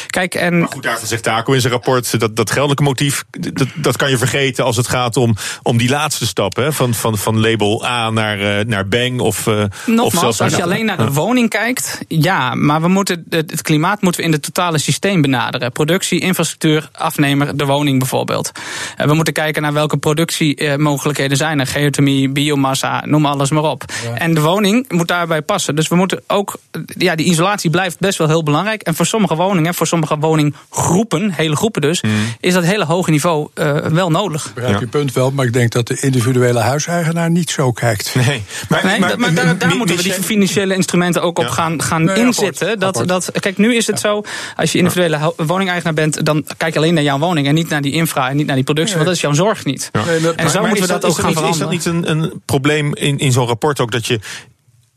kijk, 0.07 0.35
en... 0.35 0.59
Maar 0.59 0.67
goed, 0.71 0.83
daarvan 0.83 1.07
zegt 1.07 1.23
Taco 1.23 1.53
in 1.53 1.61
zijn 1.61 1.73
rapport... 1.73 2.19
dat, 2.19 2.35
dat 2.35 2.51
geldelijke 2.51 2.83
motief, 2.83 3.23
dat, 3.29 3.67
dat 3.75 3.97
kan 3.97 4.09
je 4.09 4.17
vergeten 4.17 4.63
als 4.63 4.77
het 4.77 4.87
gaat 4.87 5.17
om, 5.17 5.35
om 5.61 5.77
die 5.77 5.89
laatste 5.89 6.25
stap. 6.25 6.55
Hè, 6.55 6.73
van, 6.73 6.93
van, 6.93 7.17
van 7.17 7.39
label 7.39 7.85
A 7.85 8.09
naar, 8.09 8.65
naar 8.65 8.87
Bang 8.87 9.19
of... 9.19 9.45
Nogmaals, 9.45 10.13
of 10.13 10.19
zelfs 10.19 10.41
als 10.41 10.55
je 10.55 10.63
alleen 10.63 10.85
naar 10.85 10.97
de 10.97 11.11
woning 11.11 11.49
kijkt... 11.49 11.99
ja, 12.07 12.55
maar 12.55 12.81
we 12.81 12.87
moeten, 12.87 13.25
het 13.29 13.61
klimaat 13.61 14.01
moeten 14.01 14.21
we 14.21 14.27
in 14.27 14.33
het 14.33 14.43
totale 14.43 14.77
systeem 14.77 15.21
benaderen. 15.21 15.71
Productie, 15.71 16.19
infrastructuur, 16.19 16.89
afnemer, 16.91 17.57
de 17.57 17.65
woning 17.65 17.99
bijvoorbeeld. 17.99 18.51
We 18.97 19.13
moeten 19.13 19.33
kijken 19.33 19.61
naar 19.61 19.73
welke 19.73 19.97
productiemogelijkheden 19.97 21.37
zijn 21.37 21.59
er. 21.59 21.67
Geothermie, 21.67 22.31
biomassa, 22.33 23.03
noem 23.05 23.25
alles 23.25 23.51
maar 23.51 23.63
op. 23.63 23.83
En 24.17 24.33
de 24.33 24.41
woning 24.41 24.85
moet 24.89 25.07
daarbij 25.07 25.41
passen. 25.41 25.75
Dus 25.75 25.87
we 25.87 25.95
moeten 25.95 26.21
ook, 26.27 26.55
ja, 26.97 27.15
die 27.15 27.25
isolatie 27.25 27.69
blijft 27.69 27.99
best 27.99 28.17
wel 28.17 28.27
heel 28.27 28.43
belangrijk. 28.43 28.81
En 28.81 28.95
voor 28.95 29.05
sommige 29.05 29.35
woningen, 29.35 29.73
voor 29.73 29.87
sommige 29.87 30.17
woninggroepen, 30.17 31.31
hele 31.31 31.55
groepen 31.55 31.81
dus, 31.81 32.01
hmm. 32.01 32.11
is 32.39 32.53
dat 32.53 32.63
hele 32.63 32.85
hoge 32.85 33.09
niveau 33.09 33.47
uh, 33.55 33.75
wel 33.75 34.11
nodig. 34.11 34.45
Ik 34.45 34.53
begrijp 34.53 34.79
je 34.79 34.87
punt 34.87 35.13
wel, 35.13 35.31
maar 35.31 35.45
ik 35.45 35.53
denk 35.53 35.71
dat 35.71 35.87
de 35.87 35.97
individuele 35.99 36.59
huiseigenaar 36.59 37.29
niet 37.29 37.49
zo 37.49 37.71
kijkt. 37.71 38.15
Nee, 38.15 38.43
maar, 38.69 38.85
nee, 38.85 38.99
maar, 38.99 39.19
maar 39.19 39.33
daar, 39.33 39.57
daar 39.57 39.75
moeten 39.75 39.95
we 39.95 40.03
die 40.03 40.13
financiële 40.13 40.75
instrumenten 40.75 41.21
ook 41.21 41.39
op 41.39 41.47
gaan, 41.47 41.81
gaan 41.81 42.03
nee, 42.03 42.15
inzetten. 42.15 42.79
Dat, 42.79 43.03
dat, 43.05 43.31
kijk, 43.39 43.57
nu 43.57 43.75
is 43.75 43.87
het 43.87 43.99
zo, 43.99 44.23
als 44.55 44.71
je 44.71 44.77
individuele 44.77 45.33
woningeigenaar 45.37 45.93
bent, 45.93 46.25
dan 46.25 46.45
kijk 46.57 46.73
je 46.73 46.79
alleen 46.79 46.93
naar 46.93 47.03
jouw 47.03 47.19
woning 47.19 47.47
en 47.47 47.53
niet 47.53 47.69
naar 47.69 47.81
die 47.81 47.93
infra 47.93 48.29
en 48.29 48.35
niet 48.35 48.45
naar 48.45 48.55
die 48.55 48.65
productie, 48.65 48.93
want 48.95 49.05
dat 49.05 49.15
is 49.15 49.21
jouw 49.21 49.33
zorg 49.33 49.65
niet. 49.65 49.91
en 50.35 50.49
zo 50.49 50.65
moeten 50.65 50.81
we 50.81 50.87
dat, 50.87 51.05
ook 51.05 51.15
gaan 51.15 51.33
veranderen. 51.33 51.71
Is 51.71 51.83
dat 51.83 51.95
niet 51.95 52.07
een, 52.07 52.22
een 52.23 52.41
probleem 52.45 52.95
in, 52.95 53.17
in 53.17 53.31
zo'n 53.31 53.47
rapport 53.47 53.79
ook 53.79 53.91
dat 53.91 54.05
je 54.05 54.19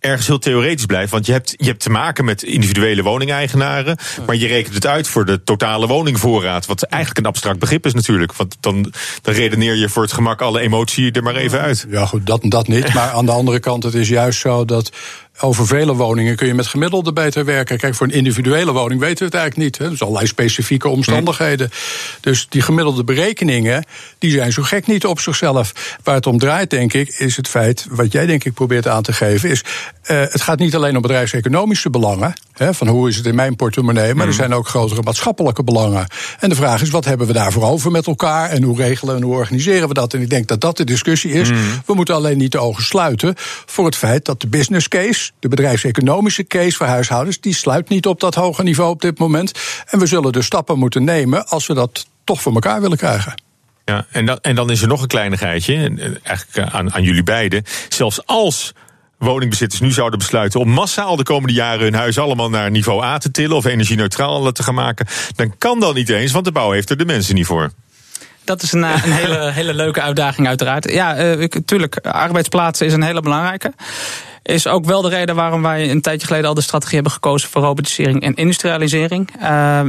ergens 0.07 0.27
heel 0.27 0.39
theoretisch 0.39 0.87
blijft. 0.87 1.11
Want 1.11 1.27
je 1.27 1.33
hebt, 1.33 1.55
je 1.57 1.67
hebt 1.67 1.83
te 1.83 1.91
maken 1.91 2.25
met 2.25 2.43
individuele 2.43 3.03
woningeigenaren. 3.03 3.99
Maar 4.27 4.37
je 4.37 4.47
rekent 4.47 4.75
het 4.75 4.87
uit 4.87 5.09
voor 5.09 5.25
de 5.25 5.43
totale 5.43 5.87
woningvoorraad. 5.87 6.67
Wat 6.67 6.83
eigenlijk 6.83 7.21
een 7.25 7.33
abstract 7.33 7.59
begrip 7.59 7.87
is 7.87 7.95
natuurlijk. 7.95 8.33
Want 8.33 8.57
dan, 8.61 8.93
dan 9.23 9.35
redeneer 9.35 9.75
je 9.75 9.89
voor 9.89 10.03
het 10.03 10.13
gemak 10.13 10.41
alle 10.41 10.61
emotie 10.61 11.13
er 11.13 11.23
maar 11.23 11.37
even 11.37 11.61
uit. 11.61 11.87
Ja, 11.91 12.07
goed, 12.07 12.27
dat, 12.27 12.41
dat 12.43 12.69
niet. 12.69 12.95
Maar 12.95 13.11
aan 13.11 13.27
de 13.27 13.33
andere 13.33 13.61
kant, 13.61 13.83
het 13.83 13.95
is 13.95 14.09
juist 14.09 14.41
zo 14.41 14.65
dat 14.65 14.93
over 15.41 15.67
vele 15.67 15.95
woningen 15.95 16.37
kun 16.37 16.47
je 16.47 16.55
met 16.55 16.67
gemiddelde 16.67 17.13
beter 17.13 17.45
werken. 17.45 17.79
Kijk, 17.79 17.95
voor 17.95 18.07
een 18.07 18.13
individuele 18.13 18.73
woning 18.73 19.01
weten 19.01 19.19
we 19.19 19.25
het 19.25 19.35
eigenlijk 19.35 19.65
niet. 19.65 19.79
Hè. 19.79 19.85
Er 19.85 19.97
zijn 19.97 20.09
allerlei 20.09 20.27
specifieke 20.27 20.89
omstandigheden. 20.89 21.71
Dus 22.21 22.47
die 22.49 22.63
gemiddelde 22.63 23.05
berekeningen, 23.05 23.85
die 24.19 24.31
zijn 24.31 24.53
zo 24.53 24.63
gek 24.63 24.87
niet 24.87 25.07
op 25.07 25.21
zichzelf. 25.21 25.99
Waar 26.03 26.15
het 26.15 26.27
om 26.27 26.39
draait, 26.39 26.71
denk 26.71 26.93
ik, 26.93 27.09
is 27.09 27.37
het 27.37 27.49
feit, 27.49 27.87
wat 27.91 28.13
jij 28.13 28.27
denk 28.27 28.45
ik 28.45 28.55
probeert 28.55 28.89
aan 28.89 29.03
te 29.03 29.13
geven, 29.13 29.51
is 29.51 29.63
uh, 29.63 30.21
het 30.21 30.43
gaat 30.43 30.59
niet 30.59 30.75
alleen 30.75 30.97
om 30.97 31.03
bedrijfseconomische 31.03 31.91
belangen. 31.91 32.35
Hè, 32.53 32.75
van 32.75 32.89
hoe 32.89 33.09
is 33.09 33.17
het 33.17 33.27
in 33.27 33.35
mijn 33.35 33.57
portemonnee, 33.57 34.15
maar 34.15 34.23
er 34.23 34.33
mhm. 34.33 34.41
zijn 34.41 34.55
ook 34.55 34.69
grotere 34.69 35.03
maatschappelijke 35.03 35.65
belangen. 35.65 36.07
En 36.41 36.49
de 36.49 36.55
vraag 36.55 36.83
is, 36.83 36.91
wat 36.91 37.05
hebben 37.05 37.27
we 37.27 37.33
daarvoor 37.33 37.63
over 37.63 37.91
met 37.91 38.07
elkaar? 38.07 38.51
En 38.51 38.63
hoe 38.63 38.77
regelen 38.77 39.17
en 39.17 39.23
hoe 39.23 39.35
organiseren 39.35 39.89
we 39.89 39.95
dat? 39.95 40.15
En 40.15 40.21
ik 40.21 40.31
denk 40.31 40.49
dat 40.49 40.61
dat 40.61 40.77
de 40.77 40.85
discussie 40.85 41.33
is. 41.33 41.51
Mhm. 41.51 41.61
We 41.87 41.95
moeten 41.95 42.15
alleen 42.15 42.39
niet 42.39 42.53
de 42.53 42.59
ogen 42.59 42.85
sluiten 42.85 43.35
voor 43.67 43.85
het 43.85 43.97
feit 43.97 44.25
dat 44.25 44.41
de 44.41 44.47
business 44.47 44.89
case 44.89 45.26
de 45.39 45.49
bedrijfseconomische 45.49 46.47
case 46.47 46.77
voor 46.77 46.87
huishoudens, 46.87 47.41
die 47.41 47.55
sluit 47.55 47.89
niet 47.89 48.07
op 48.07 48.21
dat 48.21 48.35
hoge 48.35 48.63
niveau 48.63 48.91
op 48.91 49.01
dit 49.01 49.19
moment. 49.19 49.53
En 49.87 49.99
we 49.99 50.07
zullen 50.07 50.33
dus 50.33 50.47
stappen 50.47 50.79
moeten 50.79 51.05
nemen 51.05 51.49
als 51.49 51.67
we 51.67 51.75
dat 51.75 52.07
toch 52.25 52.43
voor 52.43 52.53
elkaar 52.53 52.81
willen 52.81 52.97
krijgen. 52.97 53.35
Ja, 53.85 54.07
en 54.11 54.27
dan, 54.27 54.39
en 54.41 54.55
dan 54.55 54.71
is 54.71 54.83
er 54.83 54.89
nog 54.89 55.03
een 55.03 55.09
kleinigheidje, 55.09 55.75
eigenlijk 56.23 56.57
eh, 56.57 56.75
aan, 56.75 56.93
aan 56.93 57.03
jullie 57.03 57.23
beiden. 57.23 57.63
Zelfs 57.89 58.27
als 58.27 58.73
woningbezitters 59.19 59.81
nu 59.81 59.93
zouden 59.93 60.19
besluiten 60.19 60.61
om 60.61 60.69
massaal 60.69 61.17
de 61.17 61.23
komende 61.23 61.55
jaren 61.55 61.83
hun 61.83 61.95
huis 61.95 62.19
allemaal 62.19 62.51
naar 62.51 62.71
niveau 62.71 63.05
A 63.05 63.19
te 63.19 63.31
tillen 63.31 63.57
of 63.57 63.65
energie-neutraal 63.65 64.53
te 64.53 64.63
gaan 64.63 64.75
maken, 64.75 65.07
dan 65.37 65.59
kan 65.59 65.81
dat 65.81 65.95
niet 65.95 66.09
eens, 66.09 66.33
want 66.33 66.45
de 66.45 66.53
bouw 66.53 66.71
heeft 66.71 66.91
er 66.91 66.97
de 66.97 67.05
mensen 67.05 67.35
niet 67.35 67.47
voor. 67.47 67.71
Dat 68.45 68.63
is 68.63 68.73
een, 68.73 68.85
eh, 68.85 69.05
een 69.05 69.13
hele, 69.13 69.51
hele 69.61 69.75
leuke 69.75 70.03
uitdaging, 70.03 70.47
uiteraard. 70.47 70.91
Ja, 70.91 71.37
uh, 71.37 71.45
tuurlijk, 71.45 71.99
arbeidsplaatsen 71.99 72.87
is 72.87 72.93
een 72.93 73.03
hele 73.03 73.21
belangrijke 73.21 73.73
is 74.47 74.67
ook 74.67 74.85
wel 74.85 75.03
de 75.03 75.09
reden 75.09 75.35
waarom 75.35 75.63
wij 75.63 75.91
een 75.91 76.01
tijdje 76.01 76.27
geleden 76.27 76.49
al 76.49 76.55
de 76.55 76.61
strategie 76.61 76.95
hebben 76.95 77.13
gekozen 77.13 77.49
voor 77.49 77.63
robotisering 77.63 78.23
en 78.23 78.35
industrialisering. 78.35 79.31
Uh, 79.43 79.81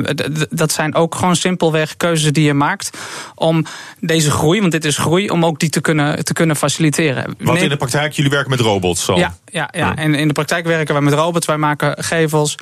dat 0.50 0.72
zijn 0.72 0.96
ook 0.96 1.16
gewoon 1.16 1.36
simpelweg 1.36 1.98
keuzes 1.98 2.32
die 2.32 2.44
je 2.44 2.54
maakt 2.54 2.98
om 3.36 3.66
deze 4.00 4.32
groei, 4.32 4.60
want 4.60 4.72
dit 4.72 4.86
is 4.86 4.98
groei, 4.98 5.30
om 5.30 5.46
ook 5.46 5.60
die 5.60 5.70
te 5.70 5.82
kunnen, 5.82 6.26
te 6.26 6.34
kunnen 6.34 6.56
faciliteren. 6.56 7.36
Want 7.40 7.62
in 7.62 7.70
de 7.70 7.78
praktijk, 7.78 8.14
jullie 8.14 8.32
werken 8.32 8.50
met 8.50 8.60
robots 8.60 9.10
al? 9.10 9.18
Ja, 9.18 9.36
ja, 9.52 9.70
ja. 9.72 9.96
en 9.96 10.16
in 10.16 10.28
de 10.28 10.34
praktijk 10.34 10.66
werken 10.66 10.94
wij 10.94 11.04
met 11.04 11.14
robots. 11.14 11.46
Wij 11.46 11.58
maken 11.58 12.04
gevels, 12.04 12.56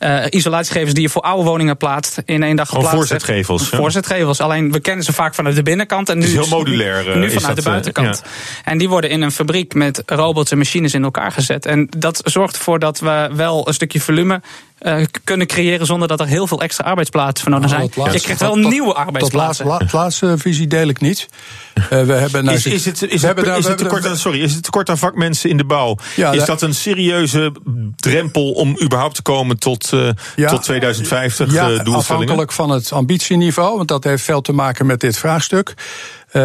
uh, 0.00 0.24
isolatiegevels 0.30 0.94
die 0.94 1.02
je 1.02 1.08
voor 1.08 1.22
oude 1.22 1.44
woningen 1.48 1.76
plaatst, 1.76 2.22
in 2.24 2.42
één 2.42 2.56
dag 2.56 2.68
geplaatst. 2.68 2.94
voorzetgevels. 2.94 3.70
Ja. 3.70 3.76
Voorzetgevels. 3.76 4.40
Alleen 4.40 4.72
we 4.72 4.80
kennen 4.80 5.04
ze 5.04 5.12
vaak 5.12 5.34
vanuit 5.34 5.54
de 5.54 5.62
binnenkant 5.62 6.08
en 6.08 6.18
nu, 6.18 6.26
heel 6.26 6.46
modulair, 6.46 7.18
nu 7.18 7.30
vanuit 7.30 7.56
de 7.56 7.62
buitenkant. 7.62 8.22
En 8.64 8.78
die 8.78 8.88
worden 8.88 9.10
in 9.10 9.22
een 9.22 9.32
fabriek 9.32 9.74
met 9.74 10.02
robots 10.06 10.50
en 10.50 10.58
machines 10.58 10.94
in 10.94 11.04
elkaar 11.04 11.32
gezet. 11.34 11.66
En 11.66 11.88
dat 11.98 12.20
zorgt 12.24 12.56
ervoor 12.56 12.78
dat 12.78 12.98
we 12.98 13.30
wel 13.32 13.68
een 13.68 13.74
stukje 13.74 14.00
volume 14.00 14.40
uh, 14.84 15.04
kunnen 15.24 15.46
creëren 15.46 15.86
zonder 15.86 16.08
dat 16.08 16.20
er 16.20 16.26
heel 16.26 16.46
veel 16.46 16.60
extra 16.60 16.84
arbeidsplaatsen 16.84 17.44
voor 17.44 17.52
nodig 17.52 17.70
zijn. 17.70 17.90
Nou, 17.96 18.12
je 18.12 18.20
krijgt 18.20 18.40
wel 18.40 18.56
nieuwe 18.56 18.94
arbeidsplaatsen. 18.94 19.66
Dat 19.66 19.92
laatste 19.92 20.34
visie 20.38 20.66
deel 20.66 20.88
ik 20.88 21.00
niet. 21.00 21.28
Uh, 21.74 21.82
we 21.88 22.12
hebben 22.12 22.44
nou, 22.44 22.56
is, 22.56 22.66
is 22.66 22.84
het, 22.84 23.02
is 23.02 23.22
het, 23.22 23.46
is 23.46 23.66
het 23.66 23.78
tekort 23.78 24.06
aan, 24.06 24.16
sorry, 24.16 24.40
is 24.40 24.54
het 24.54 24.62
tekort 24.62 24.90
aan 24.90 24.98
vakmensen 24.98 25.50
in 25.50 25.56
de 25.56 25.64
bouw? 25.64 25.96
Ja, 26.16 26.32
is 26.32 26.44
dat 26.44 26.62
een 26.62 26.74
serieuze 26.74 27.52
drempel 27.96 28.52
om 28.52 28.78
überhaupt 28.82 29.14
te 29.14 29.22
komen 29.22 29.58
tot, 29.58 29.90
uh, 29.94 30.08
ja, 30.36 30.48
tot 30.48 30.62
2050 30.62 31.52
ja, 31.52 31.62
doelstellingen? 31.62 31.98
Afhankelijk 31.98 32.52
van 32.52 32.70
het 32.70 32.92
ambitieniveau, 32.92 33.76
want 33.76 33.88
dat 33.88 34.04
heeft 34.04 34.22
veel 34.22 34.40
te 34.40 34.52
maken 34.52 34.86
met 34.86 35.00
dit 35.00 35.18
vraagstuk. 35.18 35.74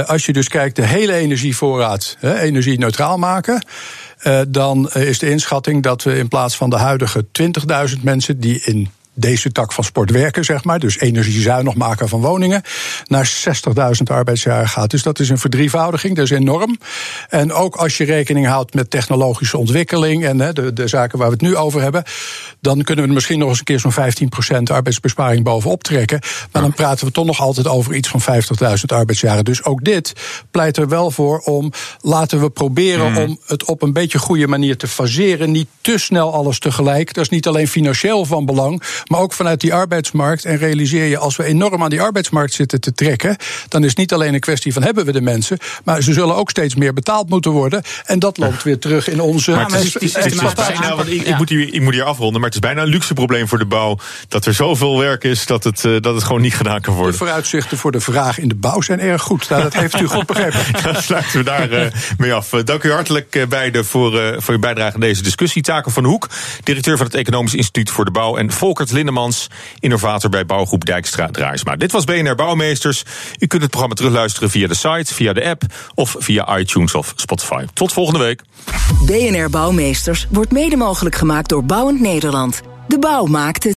als 0.06 0.26
je 0.26 0.34
dus 0.34 0.48
kijkt, 0.48 0.76
de 0.76 0.86
hele 0.86 1.14
energievoorraad 1.14 2.18
energie 2.22 2.80
neutraal 2.80 3.18
maken. 3.18 3.64
Uh, 4.24 4.42
dan 4.48 4.90
is 4.92 5.20
de 5.20 5.30
inschatting 5.30 5.84
dat 5.84 6.04
we 6.04 6.18
in 6.18 6.28
plaats 6.28 6.58
van 6.58 6.70
de 6.70 6.78
huidige 6.78 7.26
20.000 7.96 8.04
mensen 8.04 8.40
die 8.40 8.62
in 8.66 8.90
deze 9.20 9.52
tak 9.52 9.72
van 9.72 9.84
sport 9.84 10.12
werken, 10.12 10.46
zeg 10.46 10.64
maar. 10.64 10.80
Dus 10.80 11.00
energiezuinig 11.00 11.76
maken 11.76 12.10
van 12.10 12.22
woningen. 12.22 12.62
Naar 13.08 13.32
60.000 13.98 14.04
arbeidsjaren 14.04 14.70
gaat. 14.70 14.90
Dus 14.90 15.04
dat 15.04 15.20
is 15.20 15.30
een 15.30 15.38
verdrievoudiging, 15.38 16.16
dat 16.16 16.26
is 16.26 16.32
enorm. 16.32 16.78
En 17.30 17.54
ook 17.54 17.76
als 17.76 17.98
je 17.98 18.04
rekening 18.04 18.48
houdt 18.48 18.74
met 18.74 18.90
technologische 18.90 19.58
ontwikkeling 19.58 20.26
en 20.26 20.38
de, 20.38 20.74
de 20.74 20.88
zaken 20.88 21.18
waar 21.18 21.28
we 21.28 21.34
het 21.34 21.42
nu 21.42 21.56
over 21.56 21.82
hebben. 21.82 22.04
dan 22.62 22.82
kunnen 22.82 23.08
we 23.08 23.14
misschien 23.14 23.40
nog 23.40 23.50
eens 23.50 23.60
een 23.60 23.64
keer 23.64 23.80
zo'n 23.80 23.94
15% 24.62 24.64
arbeidsbesparing 24.64 25.44
bovenop 25.44 25.84
trekken. 25.84 26.20
Maar 26.52 26.62
dan 26.62 26.74
praten 26.74 27.06
we 27.06 27.12
toch 27.12 27.26
nog 27.26 27.40
altijd 27.40 27.68
over 27.68 27.96
iets 27.96 28.10
van 28.10 28.22
50.000 28.22 28.86
arbeidsjaren. 28.86 29.46
Dus 29.46 29.64
ook 29.64 29.84
dit 29.84 30.14
pleit 30.52 30.78
er 30.78 30.88
wel 30.88 31.12
voor 31.12 31.40
om. 31.40 31.72
laten 32.02 32.40
we 32.40 32.50
proberen 32.50 33.12
mhm. 33.12 33.22
om 33.22 33.40
het 33.46 33.64
op 33.64 33.82
een 33.82 33.94
beetje 33.94 34.18
goede 34.18 34.48
manier 34.48 34.78
te 34.78 34.88
faseren. 34.88 35.52
Niet 35.52 35.68
te 35.82 35.98
snel 35.98 36.34
alles 36.34 36.60
tegelijk. 36.60 37.14
Dat 37.14 37.24
is 37.24 37.30
niet 37.30 37.48
alleen 37.48 37.68
financieel 37.68 38.26
van 38.26 38.46
belang 38.46 38.84
maar 39.10 39.20
ook 39.20 39.34
vanuit 39.34 39.62
die 39.62 39.74
arbeidsmarkt. 39.74 40.46
En 40.46 40.58
realiseer 40.58 41.06
je, 41.06 41.18
als 41.18 41.36
we 41.36 41.44
enorm 41.44 41.84
aan 41.84 41.90
die 41.90 42.02
arbeidsmarkt 42.02 42.54
zitten 42.54 42.82
te 42.82 42.94
trekken, 42.94 43.36
dan 43.68 43.84
is 43.84 43.90
het 43.90 43.98
niet 43.98 44.14
alleen 44.14 44.34
een 44.34 44.40
kwestie 44.40 44.74
van 44.74 44.84
hebben 44.84 45.06
we 45.06 45.12
de 45.12 45.22
mensen, 45.22 45.58
maar 45.84 46.02
ze 46.02 46.14
zullen 46.14 46.36
ook 46.36 46.50
steeds 46.50 46.76
meer 46.76 46.94
betaald 46.94 47.30
moeten 47.30 47.52
worden. 47.52 47.84
En 48.06 48.20
dat 48.20 48.38
loopt 48.38 48.64
weer 48.64 48.80
terug 48.80 49.08
in 49.08 49.22
onze. 49.22 49.52
Maar 49.52 49.72
het 49.72 49.84
is, 49.84 49.94
het 49.94 50.04
is, 50.04 50.14
het 50.14 50.26
is 50.26 50.54
bijna, 50.54 50.96
want 50.96 51.10
ik, 51.10 51.22
ik, 51.22 51.38
moet 51.38 51.50
hier, 51.50 51.74
ik 51.74 51.82
moet 51.82 51.94
hier 51.94 52.04
afronden, 52.04 52.42
maar 52.42 52.50
het 52.50 52.60
is 52.60 52.66
bijna 52.66 52.82
een 52.82 52.88
luxe 52.88 53.14
probleem 53.14 53.48
voor 53.48 53.58
de 53.58 53.66
bouw 53.66 53.98
dat 54.28 54.46
er 54.46 54.54
zoveel 54.54 55.00
werk 55.00 55.24
is 55.24 55.46
dat 55.46 55.64
het, 55.64 55.84
uh, 55.84 56.02
dat 56.02 56.16
het 56.16 56.24
gewoon 56.24 56.42
niet 56.42 56.56
gedaan 56.56 56.82
kan 56.82 56.94
worden. 56.94 57.12
De 57.12 57.18
vooruitzichten 57.18 57.78
voor 57.78 57.92
de 57.92 58.00
vraag 58.00 58.40
in 58.40 58.48
de 58.48 58.56
bouw 58.56 58.82
zijn 58.82 59.00
erg 59.00 59.22
goed. 59.22 59.50
Nou, 59.50 59.62
dat 59.62 59.74
heeft 59.74 60.00
u 60.00 60.08
goed 60.08 60.26
begrepen. 60.26 60.60
Dan 60.84 61.02
sluiten 61.02 61.38
we 61.38 61.44
daar 61.44 61.72
uh, 61.72 61.86
mee 62.18 62.34
af. 62.34 62.54
Uh, 62.54 62.64
dank 62.64 62.84
u 62.84 62.92
hartelijk 62.92 63.46
beiden 63.50 63.86
voor, 63.86 64.36
voor 64.38 64.54
uw 64.54 64.60
bijdrage 64.60 64.94
aan 64.94 65.00
deze 65.00 65.24
discussie. 65.24 65.62
Taken 65.62 65.92
van 65.92 66.04
Hoek, 66.04 66.30
directeur 66.64 66.98
van 66.98 67.06
het 67.06 67.16
Economisch 67.16 67.54
Instituut 67.54 67.90
voor 67.90 68.06
de 68.06 68.12
Bouw. 68.12 68.38
En 68.38 68.52
Volkert 68.52 68.89
Lindemans, 68.92 69.48
innovator 69.80 70.30
bij 70.30 70.46
bouwgroep 70.46 70.86
Dijkstra 70.86 71.28
Draaisma. 71.28 71.76
Dit 71.76 71.92
was 71.92 72.04
BNR 72.04 72.36
Bouwmeesters. 72.36 73.04
U 73.40 73.48
kunt 73.48 73.62
het 73.62 73.70
programma 73.70 73.96
terugluisteren 73.96 74.50
via 74.50 74.68
de 74.68 74.76
site, 74.76 75.14
via 75.14 75.34
de 75.34 75.46
app 75.46 75.64
of 75.96 76.16
via 76.20 76.58
iTunes 76.58 76.96
of 76.96 77.14
Spotify. 77.16 77.66
Tot 77.74 77.94
volgende 77.94 78.20
week. 78.20 78.42
BNR 79.06 79.50
Bouwmeesters 79.50 80.28
wordt 80.30 80.52
mede 80.52 80.76
mogelijk 80.76 81.16
gemaakt 81.16 81.50
door 81.50 81.64
Bouwend 81.64 82.00
Nederland. 82.00 82.62
De 82.88 83.00
bouw 83.00 83.26
maakt 83.26 83.64
het. 83.64 83.79